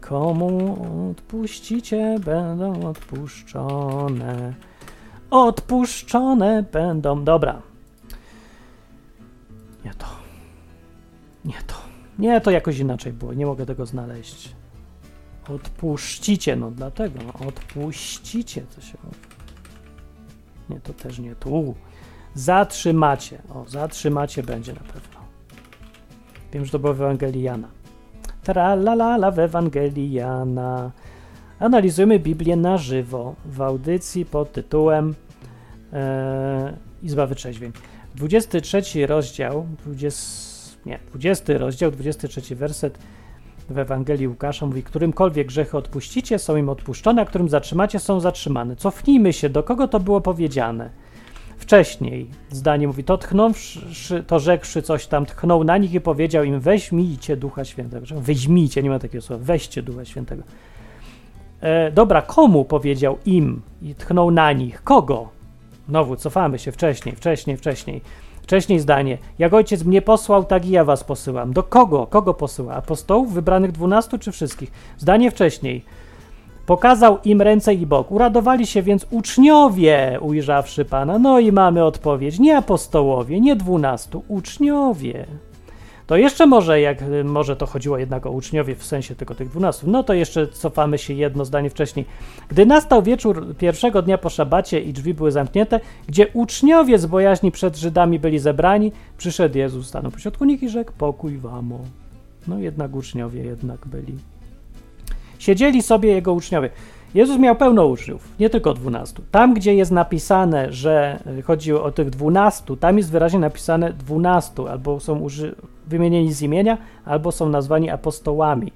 [0.00, 0.76] Komu
[1.10, 4.54] odpuścicie, będą odpuszczone.
[5.30, 7.24] Odpuszczone będą.
[7.24, 7.62] Dobra.
[9.84, 10.06] Nie to.
[11.44, 11.74] Nie to.
[12.18, 13.34] Nie, to jakoś inaczej było.
[13.34, 14.54] Nie mogę tego znaleźć.
[15.48, 17.20] Odpuścicie, no dlatego.
[17.48, 19.33] Odpuścicie, to się mówi.
[20.70, 21.74] Nie, to też nie tu.
[22.34, 23.42] Zatrzymacie.
[23.54, 25.20] O, zatrzymacie będzie na pewno.
[26.52, 27.68] Wiem, że to było w Ewangelii Jana.
[28.42, 30.90] Tralalala w Ewangelii Jana.
[31.58, 35.14] Analizujemy Biblię na żywo w audycji pod tytułem
[35.92, 37.72] e, Izba Wytrzeźwień.
[38.14, 42.98] 23 rozdział, 20, nie, 20 rozdział, 23 werset
[43.68, 48.76] w Ewangelii Łukasza mówi, którymkolwiek grzechy odpuścicie, są im odpuszczone, a którym zatrzymacie, są zatrzymane.
[48.76, 50.90] Cofnijmy się, do kogo to było powiedziane.
[51.56, 56.60] Wcześniej zdanie mówi, to tchnąwszy, to rzekłszy coś tam, tchnął na nich i powiedział im,
[56.60, 58.06] weźmijcie Ducha Świętego.
[58.16, 60.42] Weźmijcie, nie ma takiego słowa, weźcie Ducha Świętego.
[61.60, 64.82] E, dobra, komu powiedział im i tchnął na nich?
[64.82, 65.28] Kogo?
[65.88, 68.00] Znowu cofamy się wcześniej, wcześniej, wcześniej.
[68.44, 69.18] Wcześniej zdanie.
[69.38, 71.52] Jak ojciec mnie posłał, tak i ja was posyłam.
[71.52, 72.06] Do kogo?
[72.06, 72.74] Kogo posyła?
[72.74, 74.72] Apostołów wybranych dwunastu czy wszystkich?
[74.98, 75.84] Zdanie wcześniej.
[76.66, 78.10] Pokazał im ręce i bok.
[78.10, 81.18] Uradowali się więc uczniowie, ujrzawszy Pana.
[81.18, 82.38] No i mamy odpowiedź.
[82.38, 85.26] Nie apostołowie, nie dwunastu, uczniowie.
[86.06, 89.90] To jeszcze może, jak może to chodziło jednak o uczniowie w sensie tylko tych dwunastu,
[89.90, 92.06] no to jeszcze cofamy się jedno zdanie wcześniej.
[92.48, 97.52] Gdy nastał wieczór pierwszego dnia po szabacie i drzwi były zamknięte, gdzie uczniowie z bojaźni
[97.52, 101.72] przed Żydami byli zebrani, przyszedł Jezus, stanął pośrodku nich i rzekł, pokój wam.
[102.48, 104.14] No jednak uczniowie jednak byli.
[105.38, 106.70] Siedzieli sobie jego uczniowie.
[107.14, 109.22] Jezus miał pełno uczniów, nie tylko dwunastu.
[109.30, 115.00] Tam, gdzie jest napisane, że chodzi o tych dwunastu, tam jest wyraźnie napisane dwunastu, albo
[115.00, 115.54] są uży-
[115.86, 118.72] wymienieni z imienia, albo są nazwani apostołami.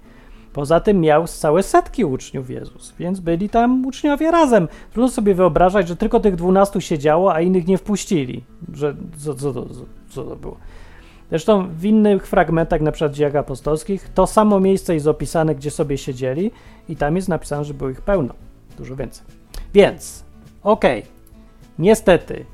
[0.52, 4.68] Poza tym miał całe setki uczniów Jezus, więc byli tam uczniowie razem.
[4.92, 8.44] Trudno sobie wyobrażać, że tylko tych dwunastu siedziało, a innych nie wpuścili.
[8.74, 9.66] Że co, co, to,
[10.08, 10.56] co to było?
[11.30, 15.98] Zresztą w innych fragmentach, na przykład dziejach apostolskich, to samo miejsce jest opisane, gdzie sobie
[15.98, 16.50] siedzieli
[16.88, 18.34] i tam jest napisane, że było ich pełno.
[18.78, 19.26] Dużo więcej.
[19.74, 20.24] Więc,
[20.62, 21.12] okej, okay.
[21.78, 22.44] niestety,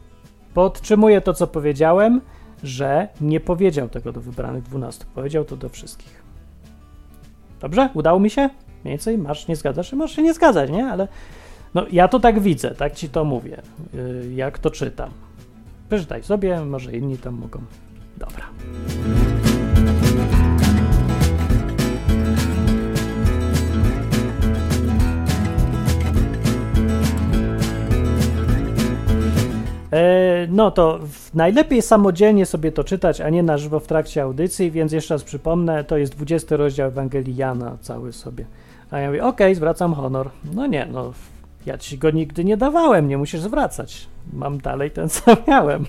[0.54, 2.20] podtrzymuję to, co powiedziałem,
[2.64, 5.06] że nie powiedział tego do wybranych dwunastu.
[5.14, 6.22] Powiedział to do wszystkich.
[7.60, 7.88] Dobrze?
[7.94, 8.40] Udało mi się?
[8.84, 10.86] Mniej więcej masz nie zgadzasz, masz się nie zgadzać, nie?
[10.86, 11.08] Ale
[11.74, 13.62] no, ja to tak widzę, tak ci to mówię,
[13.94, 15.10] yy, jak to czytam.
[15.88, 17.60] Przeczytaj sobie, może inni tam mogą.
[18.16, 18.44] Dobra.
[30.48, 30.98] No to
[31.34, 35.24] najlepiej samodzielnie sobie to czytać, a nie na żywo w trakcie audycji, więc jeszcze raz
[35.24, 38.44] przypomnę, to jest 20 rozdział Ewangelii Jana cały sobie
[38.90, 40.30] A ja mówię, okej, zwracam honor.
[40.54, 41.12] No nie, no
[41.66, 44.08] ja ci go nigdy nie dawałem, nie musisz zwracać.
[44.32, 45.84] Mam dalej ten, co miałem.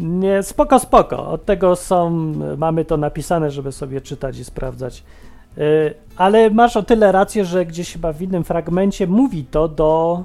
[0.00, 1.30] Nie, spoko, spoko.
[1.30, 2.10] Od tego są,
[2.56, 5.04] mamy to napisane, żeby sobie czytać i sprawdzać.
[5.56, 10.24] Yy, ale masz o tyle rację, że gdzieś chyba w innym fragmencie mówi to do,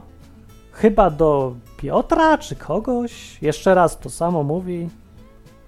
[0.72, 1.54] chyba do
[1.84, 3.42] Piotra, czy kogoś.
[3.42, 4.90] Jeszcze raz to samo mówi.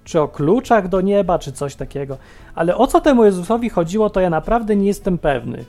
[0.03, 2.18] Czy o kluczach do nieba, czy coś takiego.
[2.55, 5.66] Ale o co temu Jezusowi chodziło, to ja naprawdę nie jestem pewny.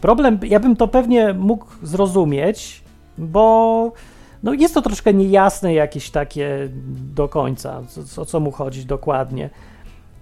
[0.00, 2.84] Problem, ja bym to pewnie mógł zrozumieć,
[3.18, 3.92] bo
[4.42, 6.68] no jest to troszkę niejasne jakieś takie
[7.14, 7.82] do końca,
[8.16, 9.50] o co mu chodzi dokładnie.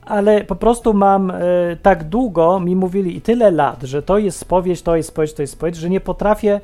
[0.06, 1.34] Ale po prostu mam e,
[1.82, 5.42] tak długo, mi mówili i tyle lat, że to jest spowiedź, to jest spowiedź, to
[5.42, 6.60] jest spowiedź, że nie potrafię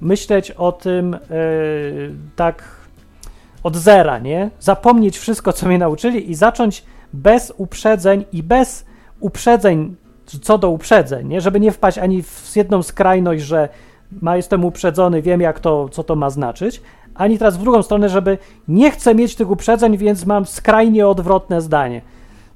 [0.00, 1.18] myśleć o tym e,
[2.36, 2.64] tak
[3.62, 4.50] od zera, nie?
[4.60, 8.84] Zapomnieć wszystko, co mnie nauczyli i zacząć bez uprzedzeń i bez
[9.20, 9.96] uprzedzeń
[10.42, 11.40] co do uprzedzeń, nie?
[11.40, 13.68] żeby nie wpaść ani w jedną skrajność, że
[14.22, 16.82] ma, jestem uprzedzony, wiem jak to, co to ma znaczyć,
[17.14, 18.38] ani teraz w drugą stronę, żeby
[18.68, 22.02] nie chcę mieć tych uprzedzeń, więc mam skrajnie odwrotne zdanie.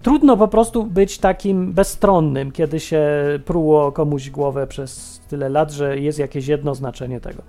[0.02, 3.06] Trudno po prostu być takim bezstronnym, kiedy się
[3.44, 7.42] pruło komuś głowę przez tyle lat, że jest jakieś jedno znaczenie tego.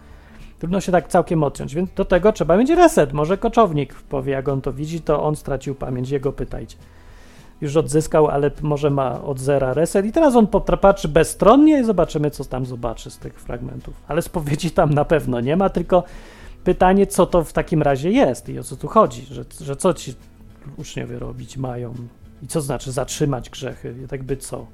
[0.59, 3.13] Trudno się tak całkiem odciąć, więc do tego trzeba mieć reset.
[3.13, 6.77] Może koczownik powie, jak on to widzi, to on stracił pamięć, jego pytajcie
[7.61, 10.47] już odzyskał, ale może ma od zera reset i teraz on
[10.81, 13.93] patrzy bezstronnie i zobaczymy, co tam zobaczy z tych fragmentów.
[14.07, 16.03] Ale spowiedzi tam na pewno nie ma, tylko
[16.63, 19.93] pytanie, co to w takim razie jest i o co tu chodzi, że, że co
[19.93, 20.13] ci
[20.77, 21.93] uczniowie robić mają
[22.43, 24.65] i co znaczy zatrzymać grzechy, i tak by co.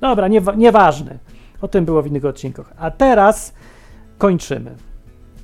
[0.00, 0.40] Dobra, nie.
[1.60, 2.72] O tym było w innych odcinkach.
[2.78, 3.54] A teraz
[4.18, 4.76] kończymy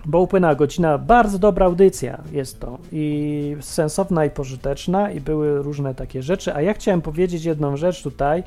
[0.04, 0.98] bo upłynęła godzina.
[0.98, 6.54] Bardzo dobra audycja jest to i sensowna i pożyteczna i były różne takie rzeczy.
[6.54, 8.42] A ja chciałem powiedzieć jedną rzecz tutaj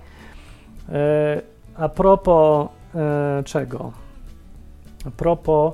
[0.90, 1.42] e,
[1.76, 3.92] a propos e, czego?
[5.08, 5.74] A propos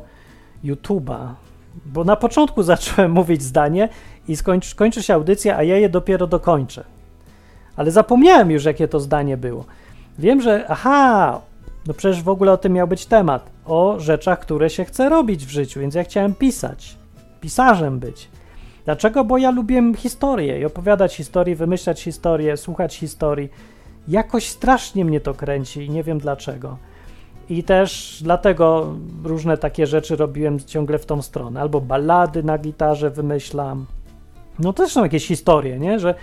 [0.63, 1.27] YouTube'a,
[1.85, 3.89] bo na początku zacząłem mówić zdanie
[4.27, 6.83] i skończy, kończy się audycja, a ja je dopiero dokończę.
[7.75, 9.65] Ale zapomniałem już, jakie to zdanie było.
[10.19, 11.41] Wiem, że aha,
[11.87, 13.51] no przecież w ogóle o tym miał być temat.
[13.65, 16.95] O rzeczach, które się chce robić w życiu, więc ja chciałem pisać.
[17.41, 18.29] Pisarzem być.
[18.85, 19.23] Dlaczego?
[19.23, 23.49] Bo ja lubię historię i opowiadać historię, wymyślać historię, słuchać historii.
[24.07, 26.77] Jakoś strasznie mnie to kręci i nie wiem dlaczego.
[27.49, 31.61] I też dlatego różne takie rzeczy robiłem ciągle w tą stronę.
[31.61, 33.85] Albo ballady na gitarze wymyślam.
[34.59, 35.99] No też są jakieś historie, nie?
[35.99, 36.15] Że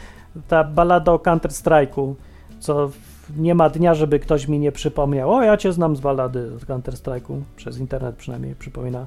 [0.49, 2.15] ta ballada o Counter-Strike'u,
[2.61, 2.91] co
[3.37, 6.65] nie ma dnia, żeby ktoś mi nie przypomniał, o ja cię znam z balady od
[6.65, 9.07] Counter-Strike'u, przez internet przynajmniej przypomina.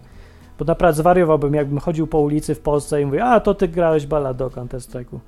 [0.60, 4.08] Bo naprawdę zwariowałbym, jakbym chodził po ulicy w Polsce i mówił, a to ty grałeś
[4.08, 5.20] baladę o Counter-Strike'u.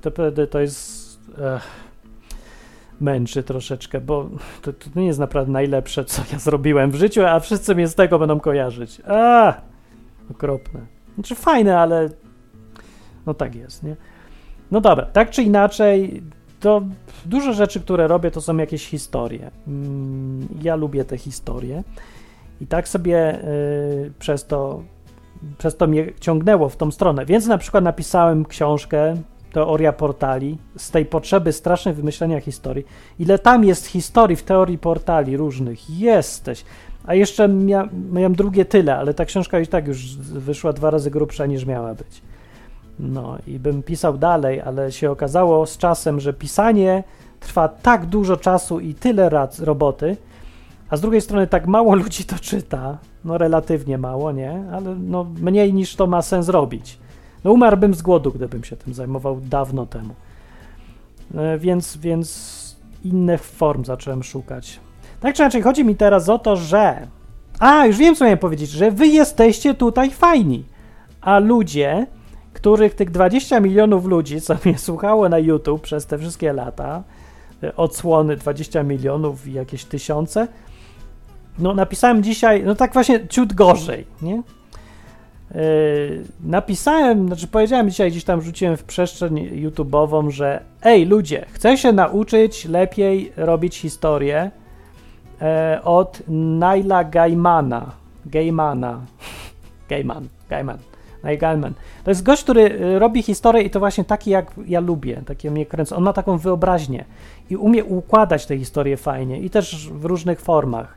[0.00, 1.18] To wtedy to jest...
[1.56, 1.88] Ech,
[3.00, 4.28] męczy troszeczkę, bo
[4.62, 7.94] to, to, nie jest naprawdę najlepsze, co ja zrobiłem w życiu, a wszyscy mnie z
[7.94, 9.02] tego będą kojarzyć.
[9.08, 9.54] A,
[10.30, 10.80] okropne.
[11.14, 12.08] Znaczy fajne, ale
[13.26, 13.96] no tak jest, nie?
[14.70, 16.22] No dobra, tak czy inaczej,
[16.60, 16.82] to
[17.26, 19.50] dużo rzeczy, które robię, to są jakieś historie.
[19.68, 21.82] Mm, ja lubię te historie
[22.60, 24.82] i tak sobie y, przez to
[25.58, 27.26] przez to mnie ciągnęło w tą stronę.
[27.26, 29.16] Więc na przykład napisałem książkę
[29.52, 32.86] Teoria portali z tej potrzeby strasznej wymyślenia historii.
[33.18, 35.90] Ile tam jest historii w teorii portali różnych.
[35.90, 36.64] Jesteś.
[37.04, 41.10] A jeszcze mia miałem drugie tyle, ale ta książka i tak już wyszła dwa razy
[41.10, 42.22] grubsza niż miała być.
[43.00, 47.04] No i bym pisał dalej, ale się okazało z czasem, że pisanie
[47.40, 50.16] trwa tak dużo czasu i tyle raz roboty,
[50.90, 54.64] a z drugiej strony tak mało ludzi to czyta, no relatywnie mało, nie?
[54.72, 56.98] Ale no mniej niż to ma sens robić.
[57.44, 60.14] No umarłbym z głodu, gdybym się tym zajmował dawno temu.
[61.34, 62.58] E, więc, więc
[63.04, 64.80] innych form zacząłem szukać.
[65.20, 67.06] Tak czy inaczej, chodzi mi teraz o to, że...
[67.58, 70.64] A, już wiem, co miałem powiedzieć, że wy jesteście tutaj fajni,
[71.20, 72.06] a ludzie
[72.58, 77.02] których tych 20 milionów ludzi, co mnie słuchało na YouTube przez te wszystkie lata,
[77.62, 80.48] e, odsłony 20 milionów i jakieś tysiące,
[81.58, 84.42] no napisałem dzisiaj, no tak właśnie ciut gorzej, nie?
[85.54, 91.76] Yy, napisałem, znaczy powiedziałem dzisiaj, gdzieś tam rzuciłem w przestrzeń YouTube'ową, że ej ludzie, chcę
[91.78, 94.50] się nauczyć lepiej robić historię
[95.42, 97.90] e, od Naila Gaimana.
[98.26, 99.00] Gaimana.
[99.90, 100.28] Gaiman.
[100.50, 100.78] Gaiman.
[101.24, 101.72] Nigel
[102.04, 105.50] To jest gość, który y, robi historię i to właśnie taki, jak ja lubię, takie
[105.50, 105.96] mnie kręcą.
[105.96, 107.04] On ma taką wyobraźnię
[107.50, 110.94] i umie układać te historie fajnie i też w różnych formach.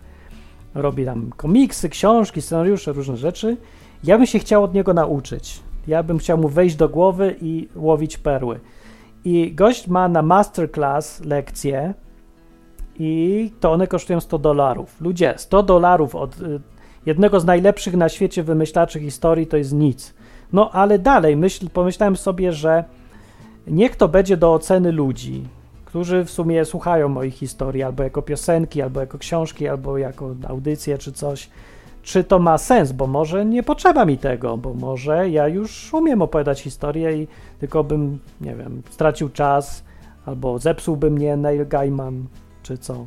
[0.75, 3.57] Robi tam komiksy, książki, scenariusze, różne rzeczy.
[4.03, 5.59] Ja bym się chciał od niego nauczyć.
[5.87, 8.59] Ja bym chciał mu wejść do głowy i łowić perły.
[9.25, 11.93] I gość ma na masterclass lekcję
[12.99, 15.01] i to one kosztują 100 dolarów.
[15.01, 16.59] Ludzie, 100 dolarów od y,
[17.05, 20.13] jednego z najlepszych na świecie wymyślaczy historii to jest nic.
[20.53, 22.83] No ale dalej myśl, pomyślałem sobie, że
[23.67, 25.43] niech to będzie do oceny ludzi,
[25.85, 30.97] którzy w sumie słuchają moich historii albo jako piosenki, albo jako książki, albo jako audycje
[30.97, 31.49] czy coś.
[32.03, 36.21] Czy to ma sens, bo może nie potrzeba mi tego, bo może ja już umiem
[36.21, 37.27] opowiadać historię i
[37.59, 39.83] tylko bym, nie wiem, stracił czas,
[40.25, 42.25] albo zepsułby mnie Neil Gaiman,
[42.63, 43.05] czy co.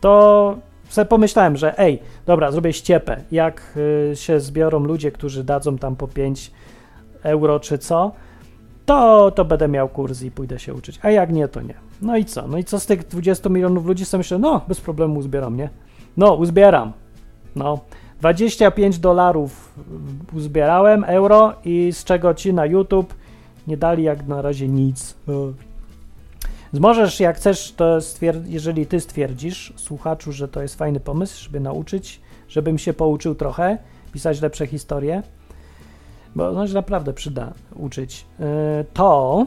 [0.00, 0.56] To
[0.88, 3.22] sobie pomyślałem, że ej, dobra, zrobię ściepę.
[3.30, 3.74] Jak
[4.12, 6.50] y, się zbiorą ludzie, którzy dadzą tam po 5
[7.22, 8.12] euro czy co,
[8.86, 10.98] to, to będę miał kurs i pójdę się uczyć.
[11.02, 11.74] A jak nie, to nie.
[12.02, 12.48] No i co?
[12.48, 15.70] No i co z tych 20 milionów ludzi sobie myślę, no bez problemu uzbieram, nie?
[16.16, 16.92] No, uzbieram.
[17.56, 17.80] No,
[18.20, 19.74] 25 dolarów
[20.36, 23.14] uzbierałem, euro i z czego ci na YouTube
[23.66, 25.16] nie dali jak na razie nic.
[26.72, 27.98] Możesz, jak chcesz, to
[28.46, 33.78] jeżeli ty stwierdzisz, słuchaczu, że to jest fajny pomysł, żeby nauczyć, żebym się pouczył trochę,
[34.12, 35.22] pisać lepsze historie,
[36.36, 38.46] bo no, się naprawdę przyda uczyć, yy,
[38.94, 39.46] to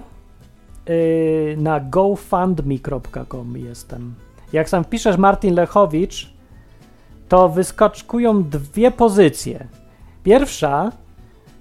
[0.87, 4.15] yy, na gofundme.com jestem.
[4.53, 6.33] Jak sam wpiszesz Martin Lechowicz,
[7.29, 9.67] to wyskakują dwie pozycje.
[10.23, 10.91] Pierwsza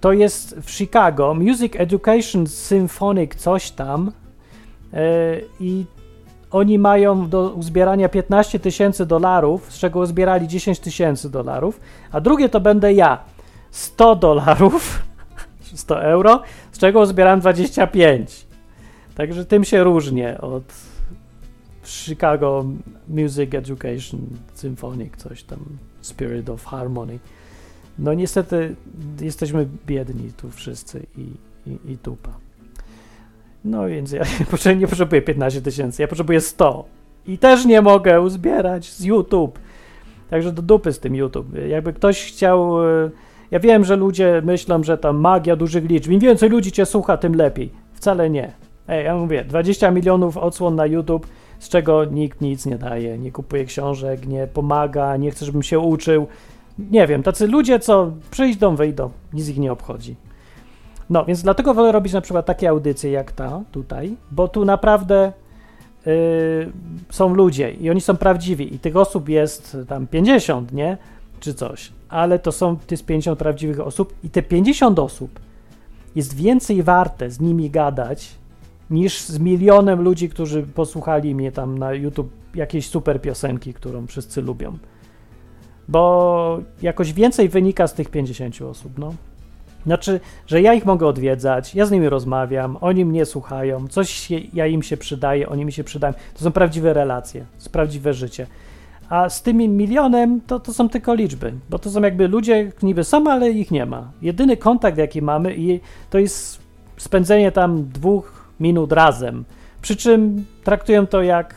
[0.01, 4.13] to jest w Chicago Music Education Symphonic coś tam
[5.61, 5.85] i
[6.51, 11.81] oni mają do uzbierania 15 tysięcy dolarów, z czego uzbierali 10 tysięcy dolarów,
[12.13, 13.25] a drugie to będę ja.
[13.71, 15.03] 100 dolarów,
[15.75, 18.47] 100 euro, z czego uzbieram 25.
[19.15, 20.65] Także tym się różnię od
[21.85, 22.65] Chicago
[23.09, 24.21] Music Education
[24.55, 25.59] Symphonic, coś tam,
[26.01, 27.19] Spirit of Harmony.
[27.99, 28.77] No niestety
[29.21, 31.31] jesteśmy biedni tu wszyscy i,
[31.71, 32.50] i, i tupa.
[33.65, 34.23] No więc ja
[34.81, 36.85] nie potrzebuję 15 tysięcy, ja potrzebuję 100.
[37.27, 39.59] I też nie mogę uzbierać z YouTube.
[40.31, 41.47] Także do dupy z tym YouTube.
[41.69, 42.85] Jakby ktoś chciał.
[42.89, 43.11] e,
[43.51, 46.11] Ja wiem, że ludzie myślą, że tam magia dużych liczb.
[46.11, 47.71] Im więcej ludzi cię słucha, tym lepiej.
[47.95, 48.53] Wcale nie.
[48.89, 51.27] Ej, ja mówię, 20 milionów odsłon na YouTube,
[51.59, 55.79] z czego nikt nic nie daje, nie kupuje książek, nie pomaga, nie chce, żebym się
[55.79, 56.27] uczył.
[56.91, 60.17] Nie wiem, tacy ludzie, co przyjdą, wyjdą, nic ich nie obchodzi.
[61.11, 65.33] No, więc dlatego wolę robić na przykład takie audycje jak ta tutaj, bo tu naprawdę
[66.07, 66.13] yy,
[67.11, 70.97] są ludzie i oni są prawdziwi i tych osób jest tam 50, nie?
[71.41, 71.93] Czy coś.
[72.09, 75.41] Ale to są te z 50 prawdziwych osób i te 50 osób
[76.17, 78.29] jest więcej warte z nimi gadać
[78.91, 84.43] niż z milionem ludzi, którzy posłuchali mnie tam na YouTube jakiejś super piosenki, którą wszyscy
[84.43, 84.79] lubią.
[85.89, 89.15] Bo jakoś więcej wynika z tych 50 osób, no.
[89.87, 94.41] Znaczy, że ja ich mogę odwiedzać, ja z nimi rozmawiam, oni mnie słuchają, coś się,
[94.53, 96.15] ja im się przydaję, oni mi się przydają.
[96.35, 98.47] To są prawdziwe relacje, to jest prawdziwe życie.
[99.09, 103.05] A z tym milionem to, to są tylko liczby, bo to są jakby ludzie niby
[103.05, 104.11] są, ale ich nie ma.
[104.23, 106.61] Jedyny kontakt, jaki mamy, i to jest
[106.97, 109.45] spędzenie tam dwóch minut razem.
[109.83, 111.55] Przy czym traktują to jak,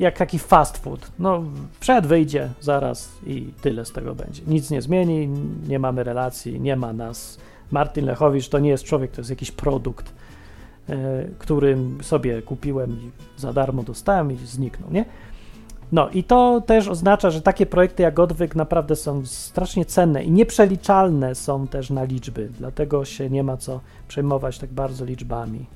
[0.00, 1.10] jak taki fast food.
[1.18, 1.42] No,
[1.80, 4.42] przed wyjdzie zaraz i tyle z tego będzie.
[4.46, 5.28] Nic nie zmieni,
[5.68, 7.38] nie mamy relacji, nie ma nas.
[7.70, 10.12] Martin Lechowicz to nie jest człowiek, to jest jakiś produkt,
[10.88, 10.94] e,
[11.38, 15.04] którym sobie kupiłem i za darmo dostałem i zniknął, nie?
[15.92, 20.30] No i to też oznacza, że takie projekty jak Odwyk naprawdę są strasznie cenne i
[20.30, 25.66] nieprzeliczalne są też na liczby, dlatego się nie ma co przejmować tak bardzo liczbami.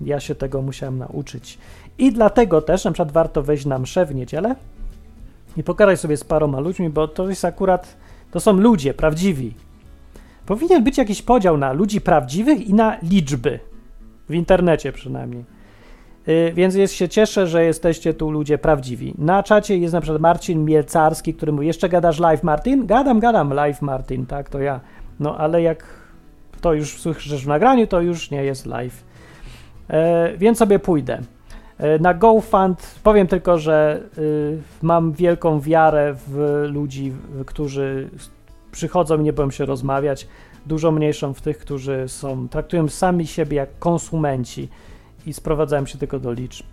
[0.00, 1.58] Ja się tego musiałem nauczyć.
[1.98, 4.54] I dlatego też na przykład warto wejść na mszę w niedzielę
[5.56, 7.96] i pogadać sobie z paroma ludźmi, bo to jest akurat,
[8.30, 9.54] to są ludzie prawdziwi.
[10.46, 13.60] Powinien być jakiś podział na ludzi prawdziwych i na liczby.
[14.28, 15.44] W internecie przynajmniej.
[16.26, 19.14] Yy, więc jest, się cieszę, że jesteście tu ludzie prawdziwi.
[19.18, 22.86] Na czacie jest na przykład Marcin Mielcarski, który mówi, jeszcze gadasz live Martin?
[22.86, 24.80] Gadam, gadam live Martin, tak, to ja.
[25.20, 25.84] No ale jak
[26.60, 29.04] to już słyszysz w nagraniu, to już nie jest live.
[29.88, 31.20] E, więc sobie pójdę.
[31.78, 37.12] E, na GoFund powiem tylko, że y, mam wielką wiarę w ludzi,
[37.46, 38.10] którzy
[38.72, 40.28] przychodzą i nie boją się rozmawiać,
[40.66, 44.68] dużo mniejszą w tych, którzy są, traktują sami siebie jak konsumenci
[45.26, 46.66] i sprowadzają się tylko do liczb.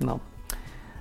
[0.00, 0.18] No.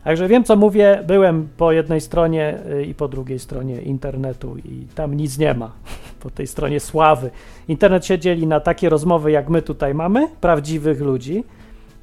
[0.03, 1.03] Także wiem, co mówię.
[1.07, 5.71] Byłem po jednej stronie y, i po drugiej stronie internetu i tam nic nie ma.
[6.19, 7.31] Po tej stronie sławy.
[7.67, 11.43] Internet się dzieli na takie rozmowy, jak my tutaj mamy, prawdziwych ludzi,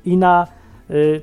[0.05, 0.47] i na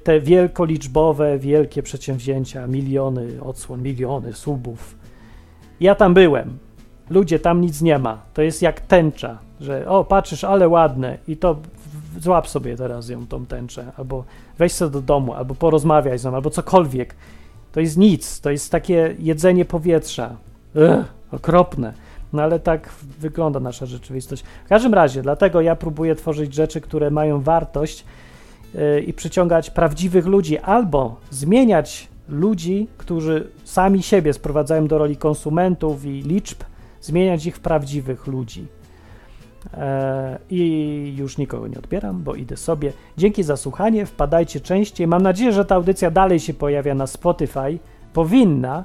[0.03, 4.95] te wielkoliczbowe, wielkie przedsięwzięcia, miliony odsłon, miliony subów.
[5.79, 6.57] Ja tam byłem.
[7.09, 8.21] Ludzie, tam nic nie ma.
[8.33, 11.17] To jest jak tęcza, że o, patrzysz, ale ładne.
[11.27, 11.55] I to
[12.19, 14.23] złap sobie teraz ją, tą tęczę, albo
[14.57, 17.15] weź sobie do domu, albo porozmawiaj z nią, albo cokolwiek.
[17.71, 20.35] To jest nic, to jest takie jedzenie powietrza.
[21.31, 21.93] Okropne.
[22.33, 24.43] No ale tak wygląda nasza rzeczywistość.
[24.65, 28.05] W każdym razie, dlatego ja próbuję tworzyć rzeczy, które mają wartość
[29.05, 36.21] i przyciągać prawdziwych ludzi, albo zmieniać ludzi, którzy sami siebie sprowadzają do roli konsumentów i
[36.21, 36.63] liczb,
[37.01, 38.67] zmieniać ich w prawdziwych ludzi.
[39.73, 42.93] E, I już nikogo nie odbieram, bo idę sobie.
[43.17, 45.07] Dzięki za słuchanie, wpadajcie częściej.
[45.07, 47.79] Mam nadzieję, że ta audycja dalej się pojawia na Spotify.
[48.13, 48.83] Powinna.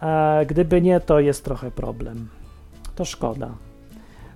[0.00, 2.28] A gdyby nie, to jest trochę problem.
[2.94, 3.50] To szkoda.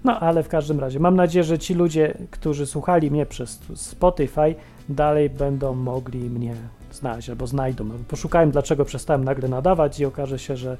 [0.04, 4.54] No, ale w każdym razie mam nadzieję, że ci ludzie, którzy słuchali mnie przez Spotify,
[4.88, 6.54] dalej będą mogli mnie
[6.92, 7.90] znaleźć albo znajdą.
[8.08, 10.76] Poszukają, dlaczego przestałem nagle nadawać i okaże się, że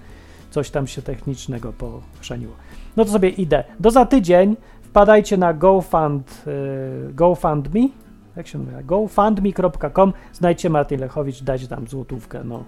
[0.50, 2.52] coś tam się technicznego pochrzeniło.
[2.96, 3.64] No to sobie idę.
[3.80, 6.44] Do za tydzień wpadajcie na GoFund,
[7.10, 7.88] y, GoFundMe,
[8.36, 12.64] jak się nazywa, gofundme.com, znajdźcie Martin Lechowicz, dajcie tam złotówkę, no.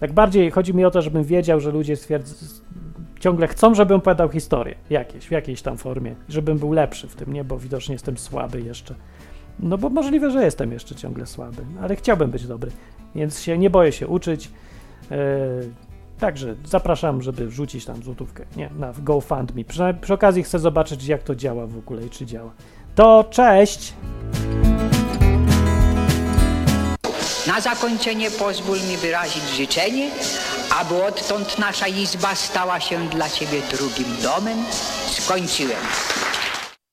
[0.00, 1.94] Tak bardziej chodzi mi o to, żebym wiedział, że ludzie
[3.20, 7.32] ciągle chcą, żebym opowiadał historię jakieś, w jakiejś tam formie, żebym był lepszy w tym,
[7.32, 8.94] nie, bo widocznie jestem słaby jeszcze.
[9.60, 12.70] No bo możliwe, że jestem jeszcze ciągle słaby, ale chciałbym być dobry,
[13.14, 14.50] więc się nie boję się uczyć.
[15.10, 15.16] Yy,
[16.18, 19.64] Także zapraszam, żeby wrzucić tam złotówkę, nie, na GoFundMe.
[19.64, 22.50] Przy, przy okazji chcę zobaczyć, jak to działa w ogóle i czy działa.
[22.94, 23.92] To cześć!
[27.46, 30.10] Na zakończenie pozwól mi wyrazić życzenie,
[30.80, 34.58] aby odtąd nasza izba stała się dla Ciebie drugim domem.
[35.10, 35.78] Skończyłem.